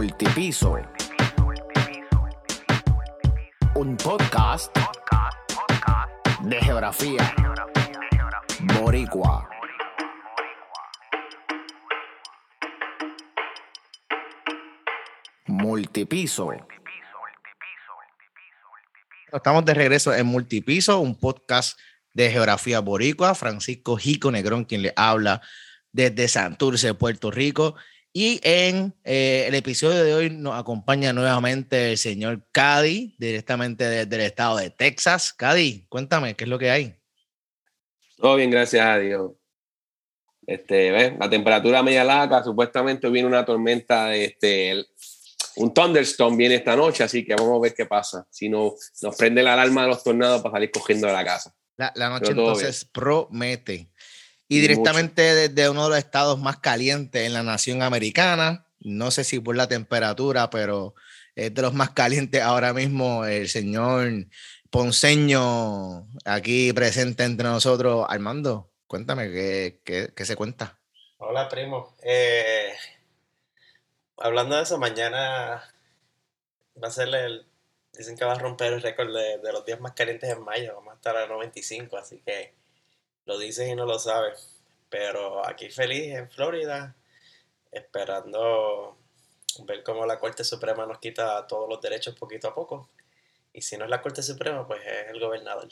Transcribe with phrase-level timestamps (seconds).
[0.00, 0.78] Multipiso.
[3.74, 4.74] Un podcast
[6.40, 7.34] de geografía
[8.78, 9.46] boricua.
[15.48, 16.52] Multipiso.
[19.30, 21.78] Estamos de regreso en Multipiso, un podcast
[22.14, 23.34] de geografía boricua.
[23.34, 25.42] Francisco Jico Negrón, quien le habla
[25.92, 27.76] desde Santurce, Puerto Rico.
[28.12, 34.16] Y en eh, el episodio de hoy nos acompaña nuevamente el señor Cady, directamente desde
[34.16, 35.32] el estado de Texas.
[35.32, 36.96] Cady, cuéntame, ¿qué es lo que hay?
[38.16, 39.32] Todo bien, gracias a Dios.
[40.44, 41.12] Este, ¿ves?
[41.20, 44.84] La temperatura media laca, supuestamente viene una tormenta, este,
[45.54, 48.26] un thunderstorm viene esta noche, así que vamos a ver qué pasa.
[48.28, 51.54] Si no, nos prende la alarma de los tornados para salir cogiendo de la casa.
[51.76, 53.89] La, la noche entonces promete.
[54.50, 59.22] Y directamente desde uno de los estados más calientes en la nación americana, no sé
[59.22, 60.96] si por la temperatura, pero
[61.36, 64.26] es de los más calientes ahora mismo, el señor
[64.68, 68.04] Ponceño aquí presente entre nosotros.
[68.08, 70.80] Armando, cuéntame, ¿qué, qué, qué se cuenta?
[71.18, 71.94] Hola, primo.
[72.02, 72.72] Eh,
[74.16, 75.62] hablando de eso, mañana
[76.82, 77.46] va a ser el.
[77.92, 80.74] Dicen que va a romper el récord de, de los días más calientes en mayo.
[80.74, 82.58] Vamos a estar a 95, así que
[83.30, 84.48] lo dices y no lo sabes.
[84.88, 86.96] Pero aquí feliz en Florida,
[87.70, 88.98] esperando
[89.64, 92.90] ver cómo la Corte Suprema nos quita todos los derechos poquito a poco.
[93.52, 95.68] Y si no es la Corte Suprema, pues es el gobernador.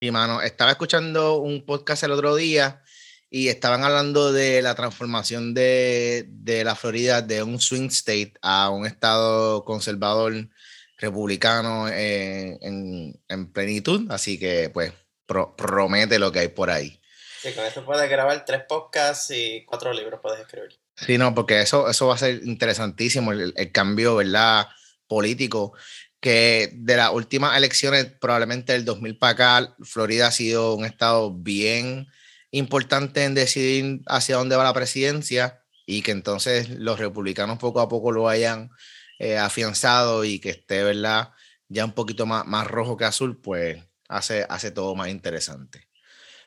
[0.00, 2.82] Y mano, estaba escuchando un podcast el otro día
[3.30, 8.70] y estaban hablando de la transformación de, de la Florida de un swing state a
[8.70, 10.48] un estado conservador
[10.96, 14.10] republicano en, en, plenitud.
[14.10, 14.92] Así que, pues,
[15.28, 17.00] promete lo que hay por ahí.
[17.40, 20.76] Sí, con eso puedes grabar tres podcasts y cuatro libros puedes escribir.
[20.96, 24.66] Sí, no, porque eso, eso va a ser interesantísimo, el, el cambio, ¿verdad?
[25.06, 25.74] Político,
[26.20, 31.32] que de las últimas elecciones, probablemente del 2000 para acá, Florida ha sido un estado
[31.32, 32.08] bien
[32.50, 37.88] importante en decidir hacia dónde va la presidencia y que entonces los republicanos poco a
[37.88, 38.70] poco lo hayan
[39.18, 41.30] eh, afianzado y que esté, ¿verdad?
[41.68, 45.88] Ya un poquito más, más rojo que azul, pues hace, hace todo más interesante.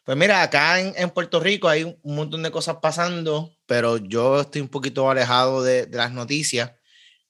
[0.04, 4.42] Pues mira, acá en, en, Puerto Rico hay un montón de cosas pasando, pero yo
[4.42, 6.72] estoy un poquito alejado de, de, las noticias.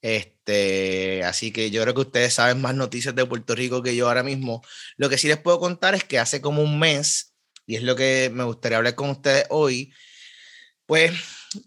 [0.00, 4.08] Este, así que yo creo que ustedes saben más noticias de Puerto Rico que yo
[4.08, 4.62] ahora mismo.
[4.96, 7.34] Lo que sí les puedo contar es que hace como un mes,
[7.66, 9.92] y es lo que me gustaría hablar con ustedes hoy,
[10.86, 11.12] pues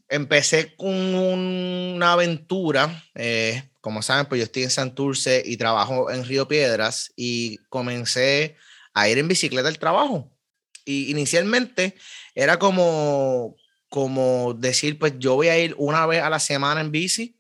[0.10, 3.04] empecé con una aventura.
[3.16, 8.56] Eh, como saben, pues yo estoy en Santurce y trabajo en Río Piedras y comencé
[8.96, 10.36] a ir en bicicleta al trabajo.
[10.86, 11.94] Y inicialmente
[12.34, 13.56] era como,
[13.88, 17.40] como decir, pues yo voy a ir una vez a la semana en bici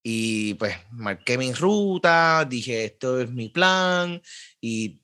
[0.00, 4.22] y pues marqué mi ruta, dije, esto es mi plan
[4.60, 5.02] y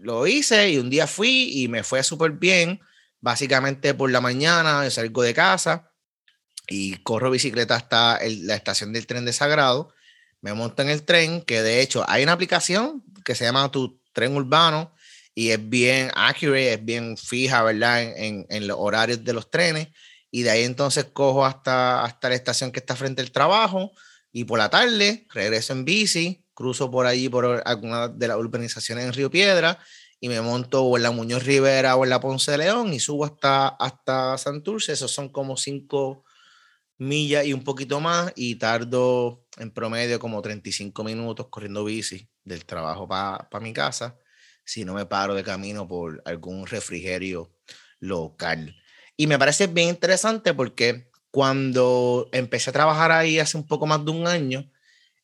[0.00, 2.80] lo hice y un día fui y me fue súper bien.
[3.20, 5.88] Básicamente por la mañana salgo de casa
[6.68, 9.92] y corro bicicleta hasta el, la estación del tren de Sagrado.
[10.40, 14.00] Me monto en el tren, que de hecho hay una aplicación que se llama Tu
[14.12, 14.92] Tren Urbano
[15.34, 18.02] y es bien accurate, es bien fija, ¿verdad?
[18.02, 19.88] En, en, en, los horarios de los trenes.
[20.30, 23.90] Y de ahí entonces cojo hasta, hasta la estación que está frente al trabajo
[24.32, 29.06] y por la tarde regreso en bici, cruzo por allí por alguna de las urbanizaciones
[29.06, 29.78] en Río Piedra
[30.20, 33.00] y me monto o en la Muñoz Rivera o en la Ponce de León y
[33.00, 34.92] subo hasta, hasta Santurce.
[34.92, 36.24] Esos son como cinco
[36.98, 42.64] millas y un poquito más y tardo en promedio como 35 minutos corriendo bici del
[42.64, 44.18] trabajo para pa mi casa
[44.64, 47.50] si no me paro de camino por algún refrigerio
[48.00, 48.76] local.
[49.16, 54.04] Y me parece bien interesante porque cuando empecé a trabajar ahí hace un poco más
[54.04, 54.70] de un año,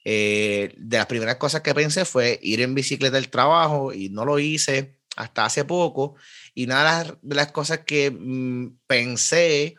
[0.04, 4.24] eh, de las primeras cosas que pensé fue ir en bicicleta al trabajo y no
[4.24, 6.14] lo hice hasta hace poco.
[6.54, 9.76] Y una de las, cosas que mmm, pensé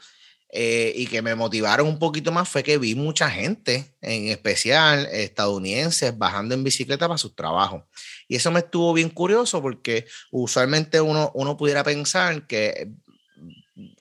[0.57, 5.05] eh, y que me motivaron un poquito más fue que vi mucha gente, en especial
[5.11, 7.83] estadounidenses, bajando en bicicleta para sus trabajos.
[8.29, 12.87] Y eso me estuvo bien curioso porque usualmente uno, uno pudiera pensar que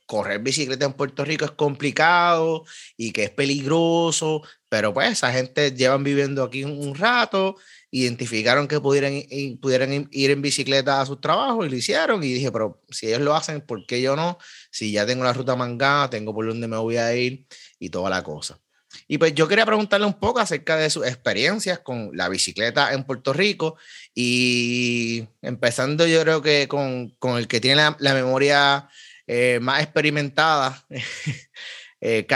[0.06, 2.64] correr bicicleta en Puerto Rico es complicado
[2.96, 7.56] y que es peligroso, pero pues esa gente llevan viviendo aquí un rato,
[7.94, 9.22] identificaron que pudieran,
[9.60, 13.20] pudieran ir en bicicleta a sus trabajos y lo hicieron y dije, pero si ellos
[13.20, 14.36] lo hacen, ¿por qué yo no?
[14.72, 17.46] Si ya tengo la ruta mangada, tengo por dónde me voy a ir
[17.78, 18.58] y toda la cosa.
[19.06, 23.04] Y pues yo quería preguntarle un poco acerca de sus experiencias con la bicicleta en
[23.04, 23.76] Puerto Rico
[24.12, 28.88] y empezando yo creo que con, con el que tiene la, la memoria
[29.28, 30.84] eh, más experimentada,
[32.06, 32.26] Eh,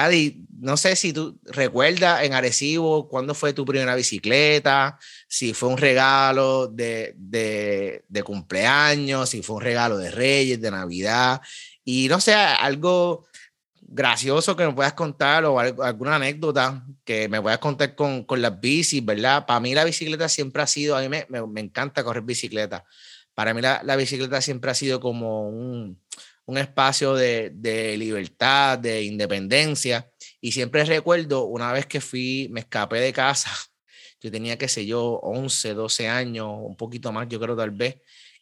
[0.61, 4.99] no sé si tú recuerdas en Arecibo cuándo fue tu primera bicicleta,
[5.29, 11.43] si fue un regalo de, de, cumpleaños, si fue un regalo de Reyes, de Navidad,
[11.85, 13.27] y no sé, algo
[13.83, 18.59] gracioso que me puedas contar o alguna anécdota que me puedas contar con, con las
[18.59, 19.45] bicis, ¿verdad?
[19.45, 22.87] Para mí la bicicleta siempre ha sido, a mí me, me, encanta correr bicicleta.
[23.35, 26.01] Para mí la, la, bicicleta siempre ha sido como un,
[26.49, 30.11] un espacio de, de, libertad, de independencia.
[30.41, 33.51] Y siempre recuerdo una vez que fui, me escapé de casa,
[34.21, 37.97] yo tenía, qué sé yo, 11, 12 años, un poquito más, yo creo tal vez,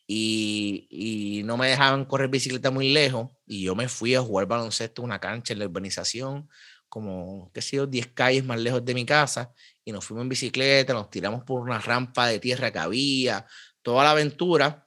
[0.06, 4.46] y, y, no me dejaban correr bicicleta muy lejos y yo me fui a jugar
[4.46, 6.48] baloncesto en una cancha en la urbanización,
[6.88, 9.52] como, qué sé yo, 10 calles más lejos de mi casa
[9.84, 13.46] y nos fuimos en bicicleta, nos tiramos por una rampa de tierra que había,
[13.82, 14.85] toda la aventura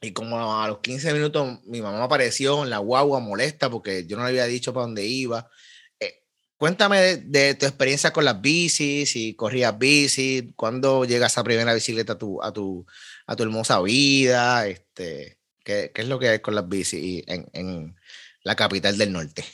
[0.00, 4.16] y como a los 15 minutos mi mamá apareció en la guagua molesta porque yo
[4.16, 5.50] no le había dicho para dónde iba.
[5.98, 6.22] Eh,
[6.56, 12.14] cuéntame de, tu experiencia con las bicis, si corrías bici, cuándo llegas a primera bicicleta
[12.14, 12.86] a tu, a tu,
[13.26, 17.48] a tu hermosa vida, este, ¿qué, ¿qué, es lo que hay con las bicis en,
[17.52, 17.96] en
[18.42, 19.44] la capital del norte?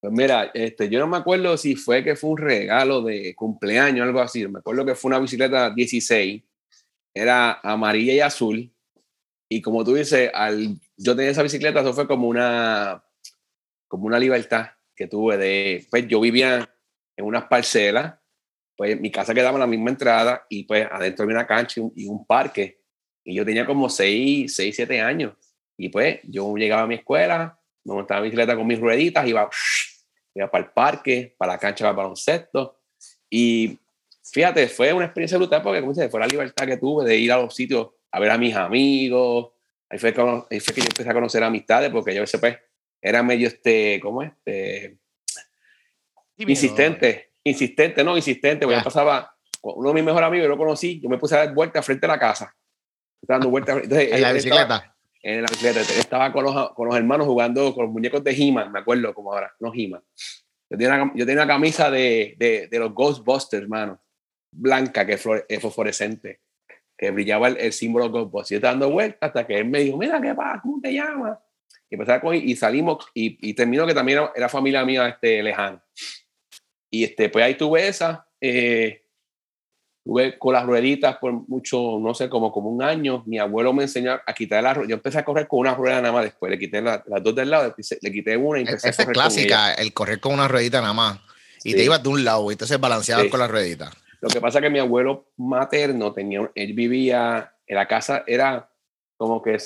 [0.00, 4.04] Pues mira, este, yo no me acuerdo si fue que fue un regalo de cumpleaños
[4.04, 4.46] o algo así.
[4.46, 6.42] Me acuerdo que fue una bicicleta 16,
[7.14, 8.72] era amarilla y azul.
[9.48, 13.04] Y como tú dices, al yo tenía esa bicicleta, eso fue como una,
[13.88, 16.68] como una libertad que tuve de, pues yo vivía
[17.16, 18.14] en unas parcelas
[18.76, 22.06] pues mi casa quedaba en la misma entrada y pues adentro había una cancha y
[22.06, 22.82] un, parque.
[23.24, 25.34] Y yo tenía como 6, 6, 7 años.
[25.78, 29.48] Y pues yo llegaba a mi escuela, me montaba en bicicleta con mis rueditas, iba,
[30.34, 32.78] iba para el parque, para la cancha, para el baloncesto.
[33.30, 33.78] Y
[34.30, 37.32] fíjate, fue una experiencia brutal porque, como dices, fue la libertad que tuve de ir
[37.32, 39.52] a los sitios a ver a mis amigos.
[39.88, 42.58] Ahí fue, ahí fue que yo empecé a conocer amistades porque yo ese pues
[43.00, 44.32] era medio este, ¿cómo es?
[44.44, 44.98] Este,
[46.38, 49.32] insistente insistente, no, insistente, porque yo pasaba,
[49.62, 52.06] uno de mis mejores amigos, yo lo conocí, yo me puse a dar vueltas frente
[52.06, 52.54] a la casa.
[53.22, 53.82] Dando vueltas.
[53.90, 54.96] en la bicicleta.
[55.22, 55.80] en la bicicleta.
[55.80, 59.32] Estaba con los, con los hermanos jugando con los muñecos de He-Man, me acuerdo como
[59.32, 60.02] ahora, no He-Man.
[60.68, 64.02] Yo tenía, una, yo tenía una camisa de, de, de los Ghostbusters, hermano,
[64.50, 65.12] blanca, que
[65.48, 66.40] es fosforescente,
[66.96, 68.50] que brillaba el, símbolo Ghostbusters.
[68.50, 70.60] Yo estaba dando vueltas hasta que él me dijo, mira, ¿qué pasa?
[70.62, 71.38] ¿Cómo te llamas?
[71.88, 75.42] Y empezaba con, y salimos, y, y terminó que también era, era familia mía este,
[75.42, 75.82] lejana.
[76.90, 78.26] Y este, pues ahí tuve esa.
[78.40, 79.02] Eh,
[80.04, 83.22] tuve con las rueditas por mucho, no sé, como, como un año.
[83.26, 86.12] Mi abuelo me enseñó a quitar la Yo empecé a correr con una rueda nada
[86.12, 86.50] más después.
[86.50, 89.22] Le quité las dos del lado, le quité una y empecé Esa a correr es
[89.22, 91.18] clásica, el correr con una ruedita nada más.
[91.64, 93.90] Y te ibas de un lado y entonces balanceabas con la ruedita.
[94.26, 98.68] Lo que pasa es que mi abuelo materno tenía, él vivía en la casa, era
[99.16, 99.56] como que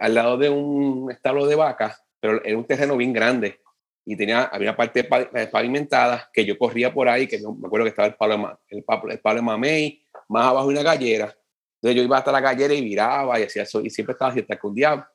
[0.00, 3.60] al lado de un establo de vacas, pero era un terreno bien grande
[4.04, 7.68] y tenía, había una parte eh, pavimentada que yo corría por ahí, que yo me
[7.68, 11.32] acuerdo que estaba el palo, el, el palo de mamey, más abajo una gallera.
[11.76, 14.40] Entonces yo iba hasta la gallera y viraba y hacía eso, y siempre estaba así
[14.40, 15.08] hasta que un día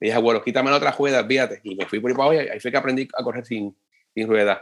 [0.00, 1.60] le dije, bueno, quítame la otra rueda, fíjate.
[1.64, 3.74] Y me fui por ahí para abajo y ahí fue que aprendí a correr sin,
[4.12, 4.60] sin ruedas.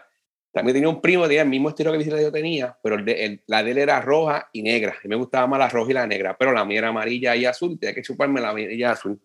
[0.53, 3.63] También tenía un primo, tenía el mismo estilo que bicicleta yo tenía, pero el la
[3.63, 4.95] de él era roja y negra.
[5.03, 7.47] Y me gustaba más la roja y la negra, pero la mía era amarilla y
[7.47, 7.79] azul.
[7.79, 9.19] Tenía que chuparme la amarilla azul.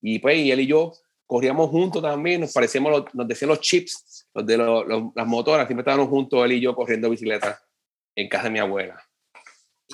[0.00, 0.92] Y pues, y él y yo
[1.26, 5.82] corríamos juntos también, nos parecíamos, nos decían los chips, los de los, las motoras, siempre
[5.82, 7.62] estábamos juntos él y yo corriendo bicicleta
[8.14, 9.02] en casa de mi abuela.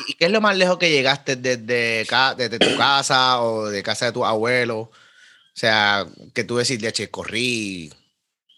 [0.07, 2.05] ¿Y qué es lo más lejos que llegaste desde,
[2.37, 4.79] desde tu casa o de casa de tu abuelo?
[4.81, 4.91] O
[5.55, 7.93] sea, que tú decís, de corrí.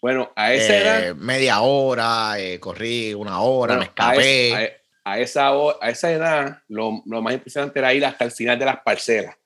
[0.01, 1.15] Bueno, a esa edad.
[1.17, 4.81] Media hora, eh, corrí una hora, me escapé.
[5.05, 8.65] A, esa, a esa edad, lo, lo, más impresionante era ir hasta el final de
[8.67, 9.37] las parcelas.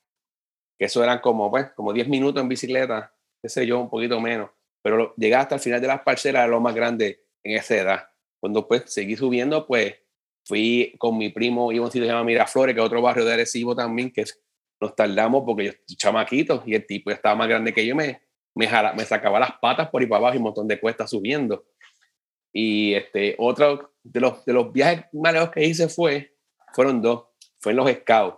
[0.77, 4.19] Que eso eran como, pues, como 10 minutos en bicicleta qué sé yo, un poquito
[4.19, 4.49] menos.
[4.81, 8.09] Pero llegar hasta el final de las parcelas era lo más grande en esa edad.
[8.39, 9.95] Cuando pues seguí subiendo, pues
[10.43, 13.03] fui con mi primo, iba a un sitio que se llama Miraflores, que es otro
[13.03, 14.23] barrio de Arecibo también, que
[14.81, 18.21] nos tardamos porque yo chamaquito y el tipo estaba más grande que yo, me,
[18.55, 21.65] me, me sacaba las patas por ahí para abajo y un montón de cuestas subiendo.
[22.51, 26.35] Y este, otro de los, de los viajes más lejos que hice fue,
[26.73, 27.25] fueron dos,
[27.59, 28.37] fue en los Scouts.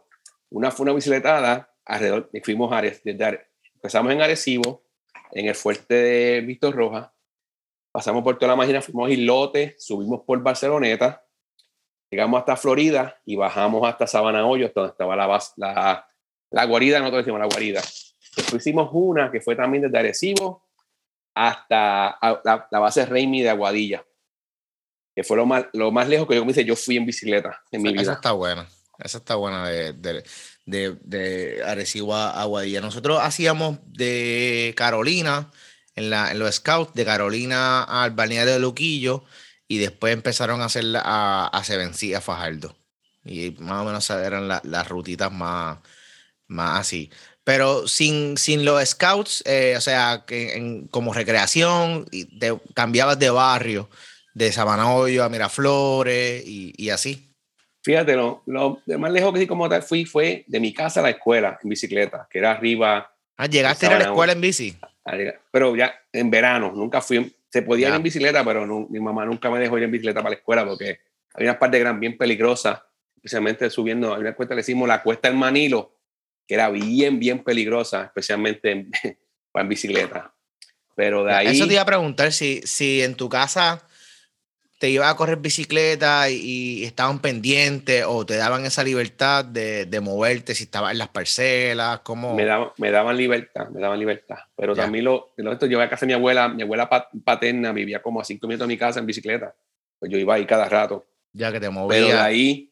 [0.50, 4.84] Una fue una bicicletada alrededor, fuimos a, empezamos en Arecibo,
[5.32, 7.14] en el fuerte de Víctor Roja.
[7.92, 11.26] Pasamos por toda la máquina, fuimos a Islote, subimos por Barceloneta,
[12.10, 16.08] llegamos hasta Florida y bajamos hasta Sabana Hoyos, donde estaba la, la,
[16.50, 17.82] la guarida, nosotros decimos la guarida.
[18.38, 20.64] Después hicimos una que fue también desde Arecibo
[21.36, 24.06] hasta la, la base Reimi de Aguadilla,
[25.16, 27.62] que fue lo más, lo más lejos que yo, me hice, yo fui en bicicleta
[27.72, 28.02] en mi vida.
[28.04, 28.68] Esa está buena,
[29.00, 30.24] esa está buena de, de,
[30.66, 32.82] de, de Arecibo a Aguadilla.
[32.82, 35.52] Nosotros hacíamos de Carolina,
[35.96, 39.24] en, la, en los scouts de Carolina al balneario de Luquillo
[39.68, 42.76] y después empezaron a hacer a, a Sevencí, a Fajardo.
[43.26, 45.80] Y más o menos eran la- las rutitas más,
[46.48, 47.12] más así.
[47.48, 53.18] Pero sin, sin los scouts, eh, o sea, que en- como recreación, y te cambiabas
[53.20, 53.90] de barrio,
[54.34, 57.34] de Sabana Hoyo a Miraflores y, y así.
[57.84, 61.04] Fíjate, lo, lo más lejos que sí como tal fui fue de mi casa a
[61.04, 64.42] la escuela en bicicleta, que era arriba, Ah, llegaste a ir a la escuela en
[64.42, 64.78] bici.
[65.50, 67.96] pero ya en verano, nunca fui, se podía ir Ya.
[67.96, 70.66] en bicicleta, pero no- mi mamá nunca me dejó ir en bicicleta para la escuela
[70.66, 71.00] porque
[71.34, 72.82] había unas partes que eran bien peligrosas,
[73.16, 75.94] especialmente subiendo, hay una cuesta que le decimos la cuesta del Manilo,
[76.48, 78.92] que era bien, bien peligrosa, especialmente en,
[79.54, 80.34] en bicicleta.
[80.96, 81.48] Pero de ahí...
[81.48, 83.84] Eso te iba a preguntar si, si en tu casa
[84.80, 86.36] te ibas a correr bicicleta y,
[86.82, 91.10] y estaban pendientes o te daban esa libertad de, de moverte si estabas en las
[91.10, 94.38] parcelas, como me daban, me daban libertad, me daban libertad.
[94.56, 97.72] Pero también lo, lo yo iba a casa de mi abuela, mi abuela pa- paterna
[97.72, 99.56] vivía como a cinco minutos de mi casa en bicicleta.
[100.00, 101.08] Pues yo iba ahí cada rato.
[101.34, 102.72] ya que te Pero de ahí,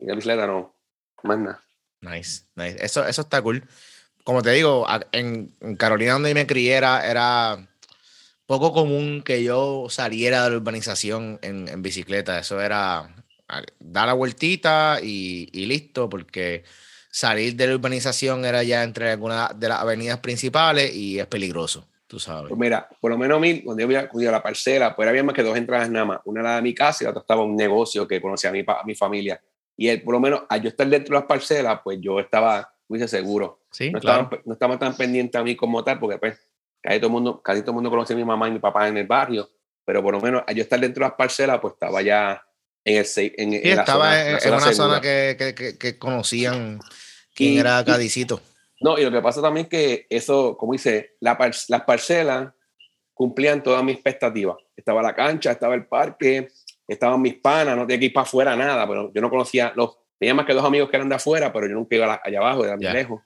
[0.00, 0.74] en la bicicleta no,
[1.22, 1.61] más nada.
[2.02, 2.76] Nice, nice.
[2.84, 3.66] Eso, eso está cool.
[4.24, 7.68] Como te digo, en, Carolina donde me crié era,
[8.46, 12.38] poco común que yo saliera de la urbanización en, en bicicleta.
[12.38, 13.14] Eso era
[13.78, 16.64] dar la vueltita y, y listo, porque
[17.12, 21.86] salir de la urbanización era ya entre algunas de las avenidas principales y es peligroso,
[22.06, 22.48] tú sabes.
[22.48, 25.22] Pues mira, por lo menos a mí, cuando yo iba a la parcela, pues había
[25.22, 26.20] más que dos entradas nada más.
[26.24, 28.64] Una era de mi casa y la otra estaba un negocio que conocía a mi,
[28.66, 29.40] a mi familia.
[29.76, 32.72] Y él, por lo menos, al yo estar dentro de las parcelas, pues yo estaba
[32.88, 33.60] muy seguro.
[33.70, 34.22] Sí, no, claro.
[34.24, 36.38] estaban, no estaban tan pendientes a mí como tal, porque pues
[36.82, 38.86] casi todo el mundo, casi todo el mundo conocía a mi mamá y mi papá
[38.88, 39.48] en el barrio,
[39.84, 42.44] pero por lo menos al yo estar dentro de las parcelas, pues estaba ya
[42.84, 44.74] en, el, en, Sí, en la estaba zona, en, la en zona una segura.
[44.88, 46.80] zona que, que- que- que conocían
[47.34, 48.40] quién Y- era Cadicito.
[48.80, 52.52] No, y lo que pasa también es que eso, como dice, la par- las parcelas
[53.14, 54.56] cumplían todas mis expectativas.
[54.76, 56.48] Estaba la cancha, estaba el parque,
[56.92, 59.96] estaban mis panas, no tenía que ir para afuera nada, pero yo no conocía los,
[60.18, 62.38] tenía más que dos amigos que eran de afuera, pero yo nunca iba la- allá
[62.38, 63.20] abajo, era muy lejos.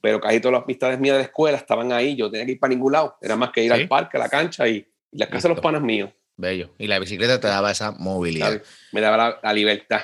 [0.00, 2.60] Pero casi todas las amistades mías de la escuela estaban ahí, yo tenía que ir
[2.60, 3.80] para ningún lado, era más que ir Sí.
[3.82, 6.10] al parque, a la cancha y, y las casas de los panas míos.
[6.36, 6.74] Bello.
[6.78, 8.60] Y la bicicleta te daba esa movilidad.
[8.92, 10.02] Me daba la, la libertad,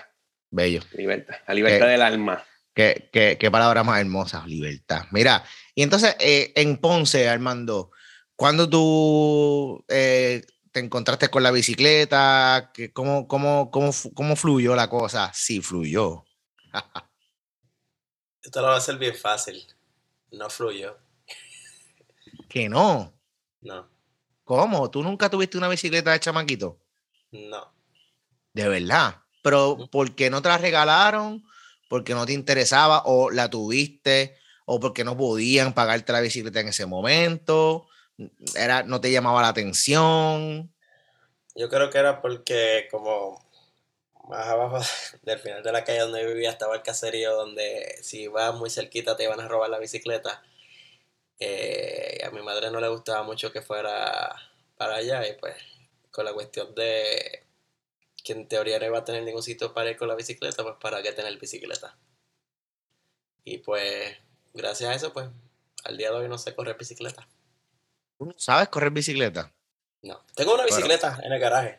[0.51, 0.81] Bello.
[0.97, 2.43] libertad, la libertad del alma.
[2.73, 5.03] Qué, qué, qué palabra más hermosa, libertad.
[5.11, 5.43] Mira,
[5.75, 7.91] y entonces eh, en Ponce, Armando,
[8.37, 12.71] ¿cuándo tú eh, te encontraste con la bicicleta?
[12.75, 15.31] ¿Qué- ¿Cómo, cómo, cómo, cómo fluyó la cosa?
[15.35, 16.25] Sí, fluyó.
[18.43, 19.67] Esto lo va a hacer bien fácil.
[20.33, 20.97] No fluyó.
[22.49, 23.13] que no.
[23.61, 23.89] No,
[24.45, 24.91] ¿Cómo?
[24.91, 26.79] ¿Tú nunca tuviste una bicicleta de chamaquito?
[27.33, 27.73] no.
[28.53, 29.23] De verdad.
[29.43, 29.89] Pero.
[29.93, 31.45] ¿por qué no te la regalaron?
[31.89, 33.03] ¿Porque no te interesaba?
[33.07, 34.37] ¿O la tuviste?
[34.67, 37.87] ¿O porque no podían pagarte la bicicleta en ese momento?
[38.55, 40.73] Era, ¿No te llamaba la atención?
[41.55, 43.45] Yo creo que era porque como
[44.29, 44.79] más abajo
[45.23, 49.17] del final de la calle donde vivía estaba el caserío donde si ibas muy cerquita
[49.17, 50.43] te iban a robar la bicicleta.
[52.25, 54.35] A mi madre no le gustaba mucho que fuera
[54.77, 55.57] para allá y pues
[56.11, 57.45] con la cuestión de
[58.23, 60.77] que en teoría no iba a tener ningún sitio para ir con la bicicleta, pues
[60.81, 61.97] para qué tener bicicleta.
[63.45, 64.17] Y pues
[64.55, 65.29] gracias a eso pues
[65.85, 67.27] al día de hoy no sé correr bicicleta.
[68.21, 69.51] ¿Tú no ¿Sabes correr bicicleta?
[70.03, 70.77] No, tengo una Bueno.
[70.77, 71.79] bicicleta en el garaje.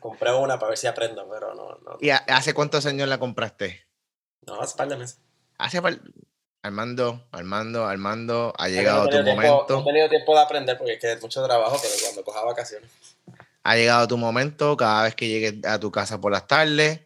[0.00, 3.86] Compré una para ver si aprendo, pero no, no, ¿Y hace cuántos años la compraste?
[4.48, 5.20] no, hace par de meses.
[5.58, 6.00] Hace par-
[6.62, 9.66] Armando, Armando, Armando, ha llegado no tu tiempo- momento.
[9.68, 12.42] no he tenido tiempo de aprender porque es que es mucho trabajo, pero cuando coja
[12.44, 12.90] vacaciones.
[13.62, 14.76] Ha llegado tu momento.
[14.76, 17.00] Cada vez que llegues a tu casa por las tardes,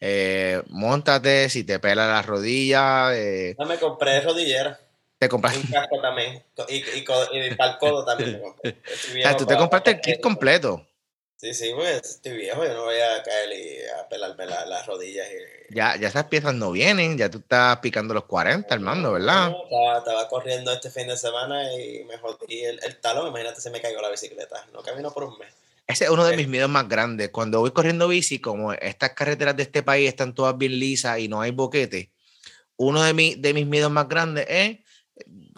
[0.00, 1.48] eh, montate.
[1.48, 4.78] Si te pela las rodillas, eh, No me compré rodillera
[5.18, 5.56] te y compras.
[5.56, 6.42] un casco también.
[6.68, 7.04] Y, y,
[7.48, 10.86] y para el codo también O viejo sea, tú te compraste el kit completo.
[11.36, 14.86] Sí, sí, pues estoy viejo, yo no voy a caer y a pelarme la- las
[14.86, 15.26] rodillas.
[15.30, 17.18] Y, Ya, ya esas piezas no vienen.
[17.18, 19.50] Ya tú estás picando los 40, Armando, ¿verdad?
[19.50, 23.28] No, estaba, estaba corriendo este fin de semana y me jodí el, el talón.
[23.28, 24.66] Imagínate, se me cayó la bicicleta.
[24.72, 25.48] No camino por un mes.
[25.86, 26.36] Ese es uno de Eh.
[26.38, 27.28] mis miedos más grandes.
[27.28, 31.28] Cuando voy corriendo bici, como estas carreteras de este país están todas bien lisas y
[31.28, 32.10] no hay boquete,
[32.76, 34.78] uno de, mi- de mis miedos más grandes es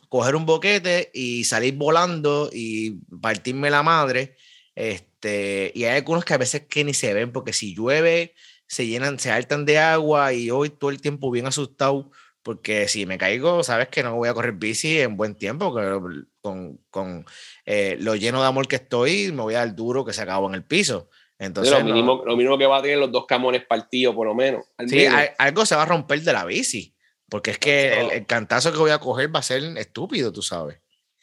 [0.09, 4.37] coger un boquete y salir volando y partirme la madre.
[4.75, 8.35] Este, y hay algunos que a veces que ni se ven, porque si llueve,
[8.67, 12.11] se llenan, se hartan de agua y hoy todo el tiempo bien asustado,
[12.43, 16.23] porque si me caigo, sabes que no voy a correr bici en buen tiempo, que
[16.41, 17.25] con, con
[17.65, 20.49] eh, lo lleno de amor que estoy, me voy a dar duro que se acabó
[20.49, 21.09] en el piso.
[21.39, 24.27] Entonces, lo, no- mínimo, lo mínimo que va a tener los dos camones partidos, por
[24.27, 24.65] lo menos.
[24.79, 25.21] al sí, menos.
[25.39, 26.95] algo se va a romper de la bici,
[27.28, 30.42] porque es que el, el cantazo que voy a coger va a ser estúpido, tú
[30.42, 30.78] sabes.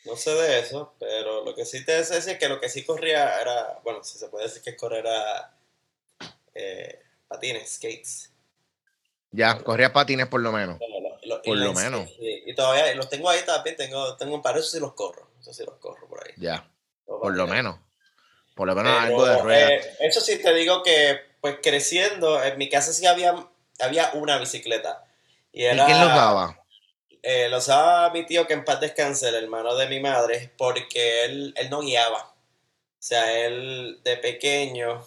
[0.06, 2.84] No sé de eso, pero lo que sí te decía es que lo que sí
[2.84, 5.56] corría era, bueno, si se puede decir que correr era
[6.54, 8.32] eh, patines, skates.
[9.32, 10.78] Ya, corría patines por lo menos.
[10.80, 12.10] Lo- lo- Por y lo menos.
[12.20, 15.54] y todavía los tengo ahí también, tengo, tengo un par, eso sí los corro, eso
[15.54, 16.34] sí los corro por ahí.
[16.38, 16.70] Ya,
[17.06, 17.80] por lo menos.
[18.56, 19.70] Por lo menos Pero, algo de rueda.
[19.74, 23.48] eh, eso sí te digo que, pues creciendo, en mi casa sí había,
[23.80, 25.06] había una bicicleta.
[25.54, 26.60] Y ¿Y era, quién los daba?
[27.22, 31.24] eh, lo usaba mi tío que en paz descanse, el hermano de mi madre, porque
[31.26, 32.20] él, él no guiaba.
[32.24, 35.06] O sea, él de pequeño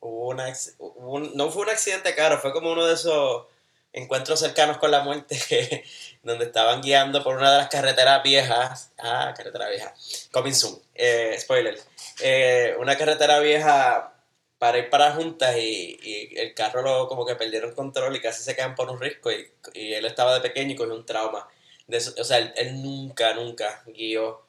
[0.00, 3.46] hubo una, ex- hubo un- no fue un accidente caro, fue como uno de esos
[3.92, 5.84] encuentros cercanos con la muerte
[6.22, 8.92] donde estaban guiando por una de las carreteras viejas.
[8.98, 9.92] Ah, carretera vieja.
[10.30, 10.80] Coming soon.
[10.94, 11.78] Eh, spoiler.
[12.20, 14.12] Eh, una carretera vieja
[14.58, 18.42] para ir para juntas y, y el carro lo como que perdieron control y casi
[18.42, 21.46] se quedan por un risco y, y él estaba de pequeño y cogió un trauma.
[21.86, 24.42] De eso- o sea, él, él nunca, nunca guió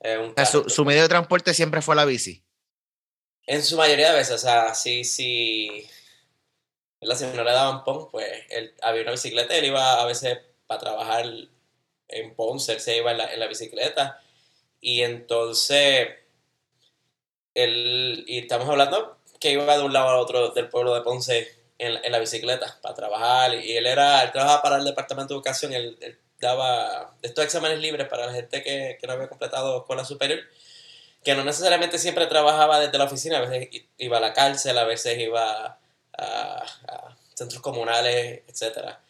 [0.00, 0.64] eh, un carro.
[0.64, 2.42] su, su medio de transporte siempre fue la bici.
[3.46, 5.86] En su mayoría de veces, o sea, sí, sí.
[7.00, 10.80] Si no le daban PON, pues él, había una bicicleta, él iba a veces para
[10.80, 11.24] trabajar
[12.08, 14.20] en Ponce, él se iba en la, en la bicicleta.
[14.80, 16.08] Y entonces,
[17.54, 21.48] él, y estamos hablando que iba de un lado al otro del pueblo de Ponce
[21.78, 23.54] en, en la bicicleta para trabajar.
[23.54, 27.78] Y él era, él trabajaba para el departamento de educación, él, él daba estos exámenes
[27.78, 30.40] libres para la gente que, que no había completado escuela superior
[31.24, 34.84] que no necesariamente siempre trabajaba desde la oficina, a veces iba a la cárcel, a
[34.84, 35.76] veces iba
[36.16, 39.00] a, a centros comunales, etcétera.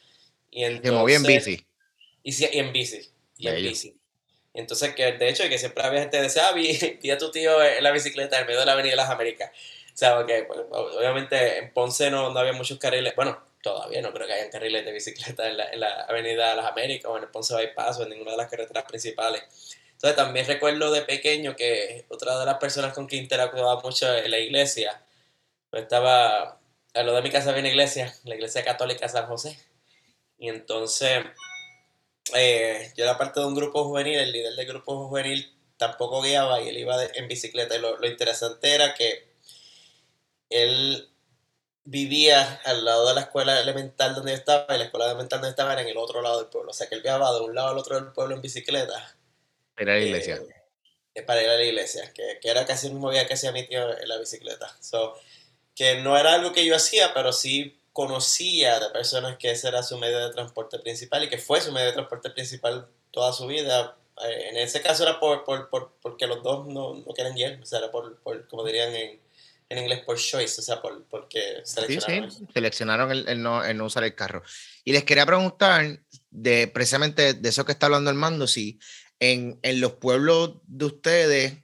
[0.50, 1.66] Y Se movía en entonces- bici.
[2.22, 3.10] Y, y en bici.
[3.36, 3.94] Y en bici.
[4.54, 7.30] Entonces, que de hecho, que siempre había gente que decía, ah, vi, vi a tu
[7.30, 9.50] tío en la bicicleta en medio de la Avenida de las Américas.
[9.96, 14.26] Sea, porque pues, obviamente en Ponce no, no había muchos carriles, bueno, todavía no creo
[14.26, 17.22] que hayan carriles de bicicleta en la, en la Avenida de las Américas o en
[17.22, 19.42] el Ponce Bypass o en ninguna de las carreteras principales.
[19.92, 24.30] Entonces también recuerdo de pequeño que otra de las personas con que interactuaba mucho en
[24.30, 25.02] la iglesia,
[25.70, 26.60] pues estaba,
[26.92, 29.58] a lo de mi casa había una iglesia, la iglesia católica San José.
[30.38, 31.24] Y entonces
[32.34, 36.60] eh, yo era parte de un grupo juvenil, el líder del grupo juvenil tampoco guiaba
[36.60, 37.76] y él iba en bicicleta.
[37.76, 39.35] Y lo, lo interesante era que
[40.50, 41.08] él
[41.84, 45.50] vivía al lado de la escuela elemental donde yo estaba y la escuela elemental donde
[45.50, 46.70] estaba era en el otro lado del pueblo.
[46.70, 49.16] O sea que él viajaba de un lado al otro del pueblo en bicicleta
[49.76, 50.42] Era la iglesia.
[51.14, 53.52] eh, para ir a la iglesia, que, que era casi el mismo día que hacía
[53.52, 54.76] mi tío en la bicicleta.
[54.80, 55.14] So,
[55.74, 59.82] que no era algo que yo hacía, pero sí conocía de personas que ese era
[59.82, 63.46] su medio de transporte principal y que fue su medio de transporte principal toda su
[63.46, 63.96] vida.
[64.24, 67.60] Eh, en ese caso era por, por, por- porque los dos no, no querían guiar,
[67.62, 69.20] o sea, era por, por, como dirían en,
[69.68, 72.30] en inglés, por choice, o sea, por, porque Sí, seleccionaron.
[72.30, 74.42] sí, seleccionaron el, el no, el no usar el carro.
[74.84, 76.00] Y les quería preguntar,
[76.30, 78.78] de precisamente de eso que está hablando Armando, si
[79.18, 81.54] en, en los pueblos de ustedes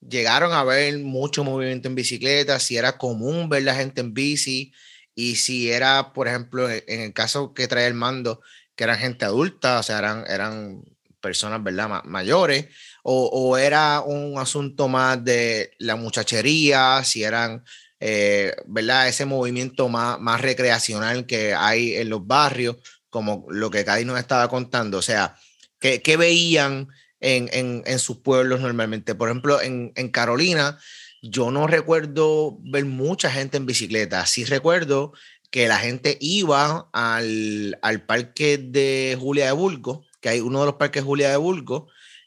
[0.00, 4.72] llegaron a ver mucho movimiento en bicicleta, si era común ver la gente en bici,
[5.14, 8.40] y si era, por ejemplo, e- en el caso que trae el mando,
[8.76, 10.82] que eran gente adulta, o sea, eran, eran
[11.20, 12.66] personas, ¿verdad?, Ma- mayores,
[13.06, 17.62] o, era un asunto más de la muchachería, si eran
[18.00, 19.08] eh, ¿verdad?
[19.08, 22.76] Ese movimiento más, más recreacional que hay en los barrios,
[23.10, 24.98] como lo que Cádiz nos estaba contando.
[24.98, 25.36] O sea,
[25.78, 26.88] ¿qué, veían
[27.20, 29.14] en, sus pueblos normalmente?
[29.14, 30.78] Por ejemplo, en, Carolina,
[31.22, 34.24] yo no recuerdo ver mucha gente en bicicleta.
[34.26, 35.12] Sí recuerdo
[35.50, 40.66] que la gente iba al, al parque de Julia de Burgos, que hay uno de
[40.66, 41.84] los parques Julia de Burgos,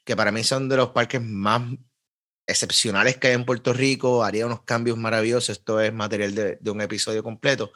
[0.08, 1.64] que para mí son de los parques más
[2.48, 5.50] excepcionales que hay en Puerto Rico, haría unos cambios maravillosos.
[5.50, 7.74] Esto es material de, un episodio completo.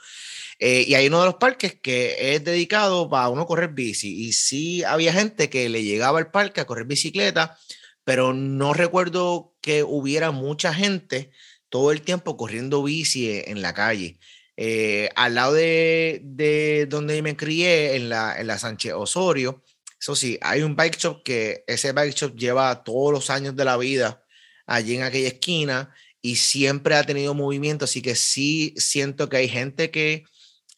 [0.58, 4.28] Eh, y hay uno de los parques que es dedicado para uno correr bici.
[4.28, 7.58] Y sí había gente que le llegaba al parque a correr bicicleta,
[8.06, 11.32] pero no recuerdo que hubiera mucha gente
[11.68, 14.20] todo el tiempo corriendo bici en la calle.
[14.56, 19.62] Eh, al lado de, de donde me crié, en la, en la Sánchez Osorio,
[20.02, 23.64] eso sí, hay un bike shop que ese bike shop lleva todos los años de
[23.64, 24.26] la vida
[24.66, 29.48] allí en aquella esquina y siempre ha tenido movimiento, así que sí siento que hay
[29.48, 30.24] gente que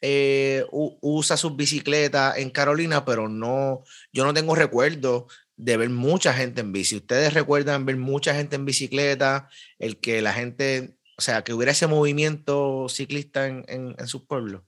[0.01, 6.33] eh, usa sus bicicletas en Carolina, pero no, yo no tengo recuerdo de ver mucha
[6.33, 6.97] gente en bici.
[6.97, 9.47] ¿Ustedes recuerdan ver mucha gente en bicicleta?
[9.79, 14.23] El que la gente, o sea, que hubiera ese movimiento ciclista en, en, en sus
[14.25, 14.63] pueblos.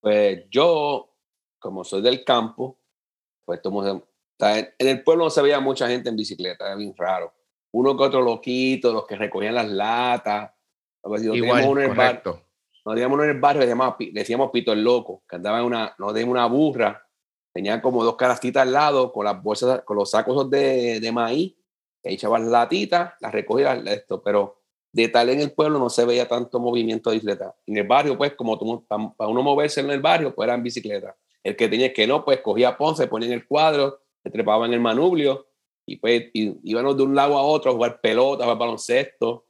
[0.00, 1.13] Pues yo,
[1.64, 2.78] como soy del campo,
[3.46, 6.10] pues todo el mundo- o sea, en en el pueblo no se veía mucha gente
[6.10, 7.32] en bicicleta, era bien raro.
[7.72, 10.52] Uno que otro loquito, los que recogían las latas.
[11.02, 12.42] Nosotros Igual, teníamos uno en el bar- correcto.
[12.84, 15.60] Nos teníamos uno en el barrio, le Pi- le decíamos Pito el Loco, que andaba
[15.60, 17.08] en una, nos teníamos una burra,
[17.54, 21.56] tenía como dos carastitas al lado, con las bolsas, con los sacos de, de maíz,
[22.02, 24.60] echabas latitas, las recogías, esto, pero
[24.92, 27.54] de tal en el pueblo no se veía tanto movimiento de bicicleta.
[27.66, 31.14] En el barrio, pues, como tú, para uno moverse en el barrio, pues eran bicicletas.
[31.44, 34.72] El que tenía que no, pues cogía Ponce, ponía en el cuadro, se trepaba en
[34.72, 35.46] el manubrio
[35.86, 39.46] y pues íbamos de un lado a otro a jugar pelota, a jugar baloncesto,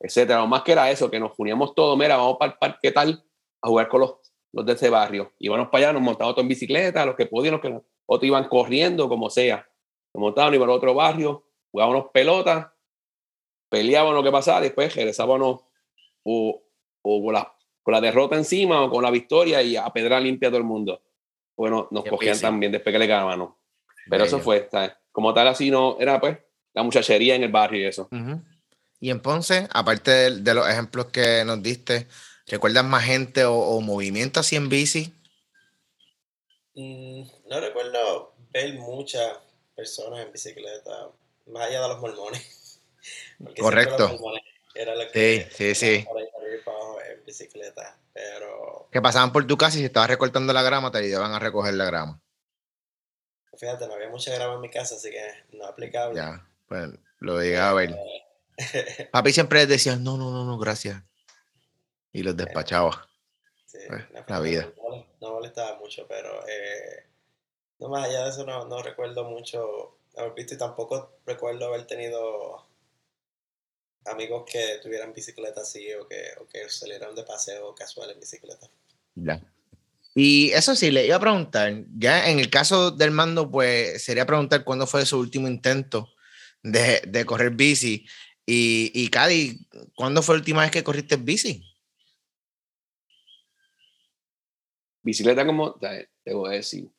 [0.00, 0.40] etcétera.
[0.40, 3.24] Lo más que era eso, que nos uníamos todos, mira, vamos para el parque tal,
[3.62, 4.14] a jugar con los,
[4.52, 5.32] los de ese barrio.
[5.38, 8.48] Íbamos para allá, nos montábamos todos en bicicleta, los que podían, los que otros iban
[8.48, 9.68] corriendo, como sea.
[10.14, 12.74] Nos montaban, iban a otro barrio, jugábamos pelota,
[13.68, 15.64] peleábamos lo que pasaba, después regresábamos
[16.22, 16.62] o,
[17.02, 20.48] o con, la, con la derrota encima o con la victoria y a pedra limpia
[20.48, 21.02] a todo el mundo.
[21.56, 23.54] Bueno, nos cogían también después que le ganaban.
[24.08, 24.68] Pero eso fue,
[25.12, 26.38] como tal, así no, era pues
[26.74, 28.08] la muchachería en el barrio y eso.
[29.00, 32.08] Y en Ponce, aparte de, los ejemplos que nos diste,
[32.46, 35.12] ¿recuerdas más gente o, movimiento así en bici?
[36.74, 39.38] Mm, no recuerdo ver muchas
[39.76, 41.10] personas en bicicleta,
[41.46, 42.80] más allá de los mormones.
[43.60, 44.18] Correcto.
[44.74, 46.06] Era lo que sí, sí, sí.
[47.08, 48.88] en bicicleta, pero...
[48.90, 51.74] Que pasaban por tu casa y si estabas recortando la grama, te ayudaban a recoger
[51.74, 52.20] la grama.
[53.56, 56.16] Fíjate, no había mucha grama en mi casa, así que no aplicable.
[56.16, 57.96] Ya, pues lo diga a ver.
[59.12, 61.02] Papi siempre decía, no, no, no, no, gracias.
[62.12, 63.08] Y los despachaba.
[63.66, 64.72] Sí, pues, la vida.
[65.20, 67.06] No, molestaba mucho, pero eh,
[67.78, 71.86] no más allá de eso no, no recuerdo mucho haber visto y tampoco recuerdo haber
[71.86, 72.66] tenido
[74.06, 78.68] amigos que tuvieran bicicleta así o que, o que salieran de paseo casual en bicicleta.
[79.14, 79.40] Ya.
[80.14, 84.26] Y eso sí, le iba a preguntar, ya en el caso del mando, pues sería
[84.26, 86.08] preguntar cuándo fue su último intento
[86.62, 88.06] de, de correr bici.
[88.46, 91.62] Y, y Cadi, ¿cuándo fue la última vez que corriste bici?
[95.02, 96.90] Bicicleta como, te voy a decir.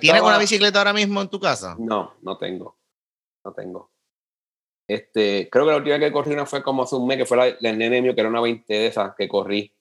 [0.00, 1.76] ¿Tienes una bicicleta ahora mismo en tu casa?
[1.78, 2.78] No, no tengo.
[3.44, 3.92] No tengo.
[4.88, 7.36] Este, creo que la última que corrí una fue como hace un mes, que fue
[7.36, 9.72] la, del nene mío, que era una 20 de esas que corrí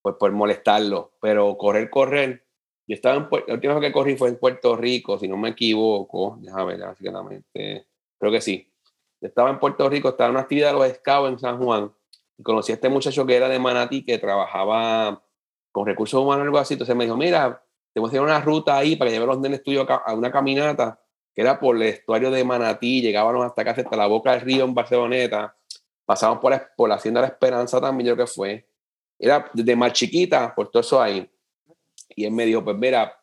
[0.00, 1.12] pues por molestarlo.
[1.20, 2.44] Pero correr, correr.
[2.86, 5.50] Yo estaba en, la última vez que corrí fue en Puerto Rico, si no me
[5.50, 6.38] equivoco.
[6.40, 7.86] Déjame ver, básicamente.
[8.18, 8.72] Creo que sí.
[9.20, 11.92] Yo estaba en Puerto Rico, estaba en una actividad de los scouts en San Juan.
[12.38, 15.22] Y conocí a este muchacho que era de Manatí, que trabajaba
[15.72, 16.74] con recursos humanos o algo así.
[16.74, 19.40] Entonces me dijo, mira, te voy a hacer una ruta ahí para llevar a los
[19.40, 20.98] nenes tuyos a una caminata
[21.38, 24.64] que era por el estuario de Manatí, llegábamos hasta acá, hasta la boca del río
[24.64, 25.54] en Barceloneta,
[26.04, 28.66] pasamos por la, por la Hacienda de la Esperanza también, yo creo que fue,
[29.16, 31.30] era desde más chiquita, por todo eso ahí.
[32.16, 33.22] Y él me dijo, pues mira,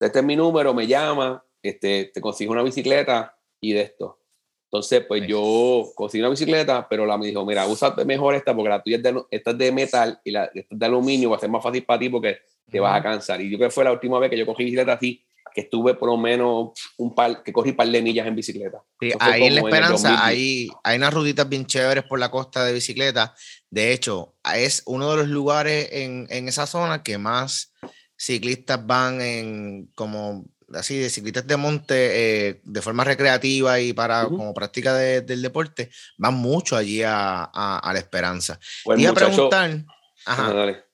[0.00, 4.18] este es mi número, me llama, este, te consigo una bicicleta y de esto.
[4.64, 8.68] Entonces, pues yo conseguí una bicicleta, pero la me dijo, mira, usa mejor esta porque
[8.68, 11.36] la tuya es de, esta es de metal y la esta es de aluminio, va
[11.36, 12.38] a ser más fácil para ti porque
[12.68, 13.40] te vas a cansar.
[13.40, 15.94] Y yo creo que fue la última vez que yo cogí bicicleta así, que estuve
[15.94, 18.82] por lo menos un par, que corrí un par de millas en bicicleta.
[19.00, 22.72] Sí, ahí en La Esperanza hay, hay unas ruditas bien chéveres por la costa de
[22.72, 23.34] bicicleta.
[23.70, 27.72] De hecho, es uno de los lugares en, en esa zona que más
[28.16, 34.24] ciclistas van en como así de ciclistas de monte eh, de forma recreativa y para
[34.24, 38.58] como práctica del deporte van mucho allí a, a, La Esperanza.
[38.82, 39.84] Pues te iba a preguntar,
[40.26, 40.84] ajá,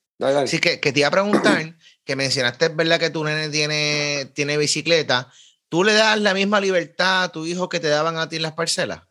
[0.46, 1.76] Sí, que, que te iba a preguntar
[2.10, 5.32] que mencionaste, es verdad que tu nene tiene, tiene bicicleta,
[5.68, 8.42] ¿tú le das la misma libertad a tu hijo que te daban a ti en
[8.42, 9.02] las parcelas?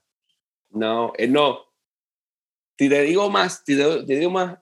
[0.69, 1.61] No, eh, no.
[2.77, 4.59] Si te digo más, si te, digo más,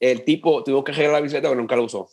[0.00, 2.08] el tipo tuvo que arreglar la bicicleta pero nunca la usó.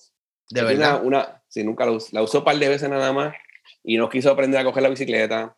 [0.50, 1.06] ¿De verdad?
[1.06, 2.10] Una, sí, nunca la usó.
[2.12, 3.34] La usó un par de veces nada más
[3.82, 5.56] y no quiso aprender a coger la bicicleta.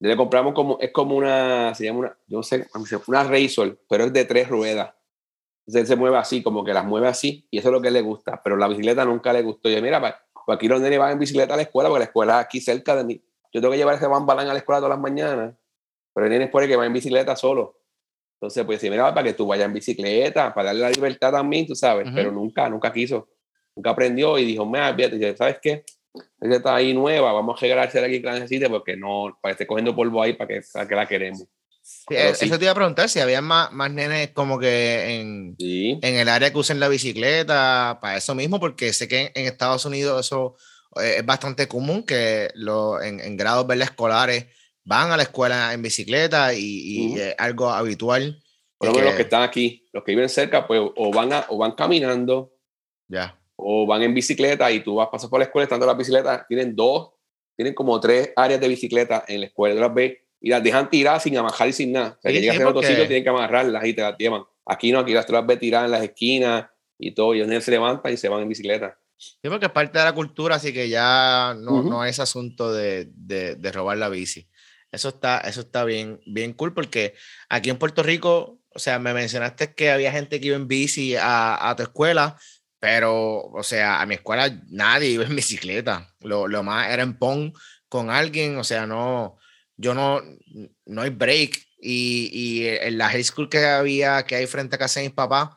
[0.00, 2.66] le compramos como, es como una, se llama una, yo no sé,
[3.06, 4.94] una Razor, pero es de tres ruedas.
[5.66, 7.90] Entonces él se mueve así, como que las mueve así, y eso es lo que
[7.90, 8.40] le gusta.
[8.42, 9.68] Pero la bicicleta nunca le gustó.
[9.68, 12.06] Yo, mira, pues, pues aquí los nenes van en bicicleta a la escuela, porque la
[12.06, 13.22] escuela es aquí cerca de mí.
[13.52, 15.54] Yo tengo que llevar ese bambalán a la escuela todas las mañanas,
[16.12, 17.78] pero el nene puede que va en bicicleta solo.
[18.40, 21.64] Entonces, pues, sí, mira, para que tú vayas en bicicleta, para darle la libertad también,
[21.66, 23.28] tú sabes, pero nunca, nunca quiso.
[23.76, 25.84] Nunca aprendió y dijo, mira, fíjate, ¿sabes qué?
[26.40, 29.62] Esta está ahí nueva, vamos a regalarse aquí que la necesite porque no, para que
[29.62, 31.46] esté cogiendo polvo ahí, para que, para que la queremos.
[32.10, 36.14] Eh, eso te iba a preguntar si había más, más nenes como que en, en
[36.16, 40.26] el área que usen la bicicleta para eso mismo, porque sé que en Estados Unidos
[40.26, 40.56] eso
[41.00, 44.46] eh, es bastante común que lo, en, en grados verdes escolares
[44.84, 48.42] van a la escuela en bicicleta y, es algo habitual.
[48.78, 51.46] Por lo menos los que están aquí, los que viven cerca, pues o van, a,
[51.48, 52.52] o van caminando,
[53.06, 53.38] ya.
[53.54, 56.44] o van en bicicleta y tú vas, pasar por la escuela estando en la bicicleta,
[56.48, 57.12] tienen dos,
[57.56, 60.90] tienen como tres áreas de bicicleta en la escuela, de las ves y las dejan
[60.90, 62.16] tiradas sin amajar y sin nada.
[62.18, 64.42] O sea, que llegas a otro sitio, tienen que amarrarlas y te las llevan.
[64.66, 66.66] Aquí no, aquí las tú las ves tiradas en las esquinas
[66.98, 68.98] y todo, y ellos se levantan y se van en bicicleta.
[69.16, 73.08] Sí, porque es parte de la cultura, así que ya no, no es asunto de,
[73.14, 74.48] de, de, robar la bici.
[74.90, 77.14] Eso está, eso está bien, bien cool, porque
[77.48, 81.14] aquí en Puerto Rico, o sea, me mencionaste que había gente que iba en bici
[81.14, 82.36] a, a tu escuela,
[82.80, 86.12] pero, o sea, a mi escuela nadie iba en bicicleta.
[86.20, 87.52] Lo, lo más era en pon
[87.88, 89.38] con alguien, o sea, no,
[89.76, 90.20] yo no,
[90.86, 91.58] no hay break.
[91.84, 95.14] Y, y en la high school que había, que hay frente a casa de mis
[95.14, 95.50] papás,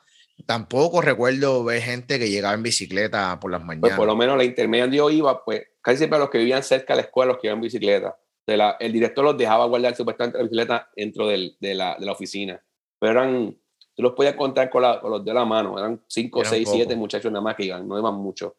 [0.46, 3.82] tampoco recuerdo ver gente que llegaba en bicicleta por las mañanas.
[3.82, 6.64] Pues por lo menos la intermedia donde yo iba, pues casi siempre los que vivían
[6.64, 9.66] cerca de la escuela, los que iban en bicicleta, de la, el director los dejaba
[9.66, 12.62] guardar supuestamente la bicicleta dentro del, de, la, de, la, oficina.
[13.00, 13.58] Pero eran,
[13.96, 16.96] tú los podías contar con, la, con los de la mano, eran 5, 6, 7
[16.96, 18.56] muchachos nada más que iban, no iban mucho.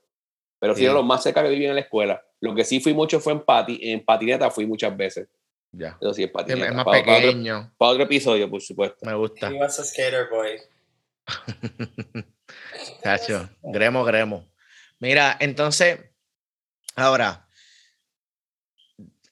[0.58, 0.84] Pero sí.
[0.84, 2.24] eran los más cerca que vivían en la escuela.
[2.40, 5.28] Lo que sí fui mucho fue en, pati, en patineta, fui muchas veces.
[5.76, 5.98] Ya.
[6.00, 6.68] Eso sí, en patineta.
[6.68, 7.52] Es más para, pequeño.
[7.52, 9.04] Para otro, para otro, episodio, por supuesto.
[9.04, 9.48] Me gusta.
[9.48, 10.58] He was a skater boy.
[13.02, 14.48] Cacho, gremo, gremo.
[14.98, 15.98] Mira, entonces,
[16.94, 17.46] ahora,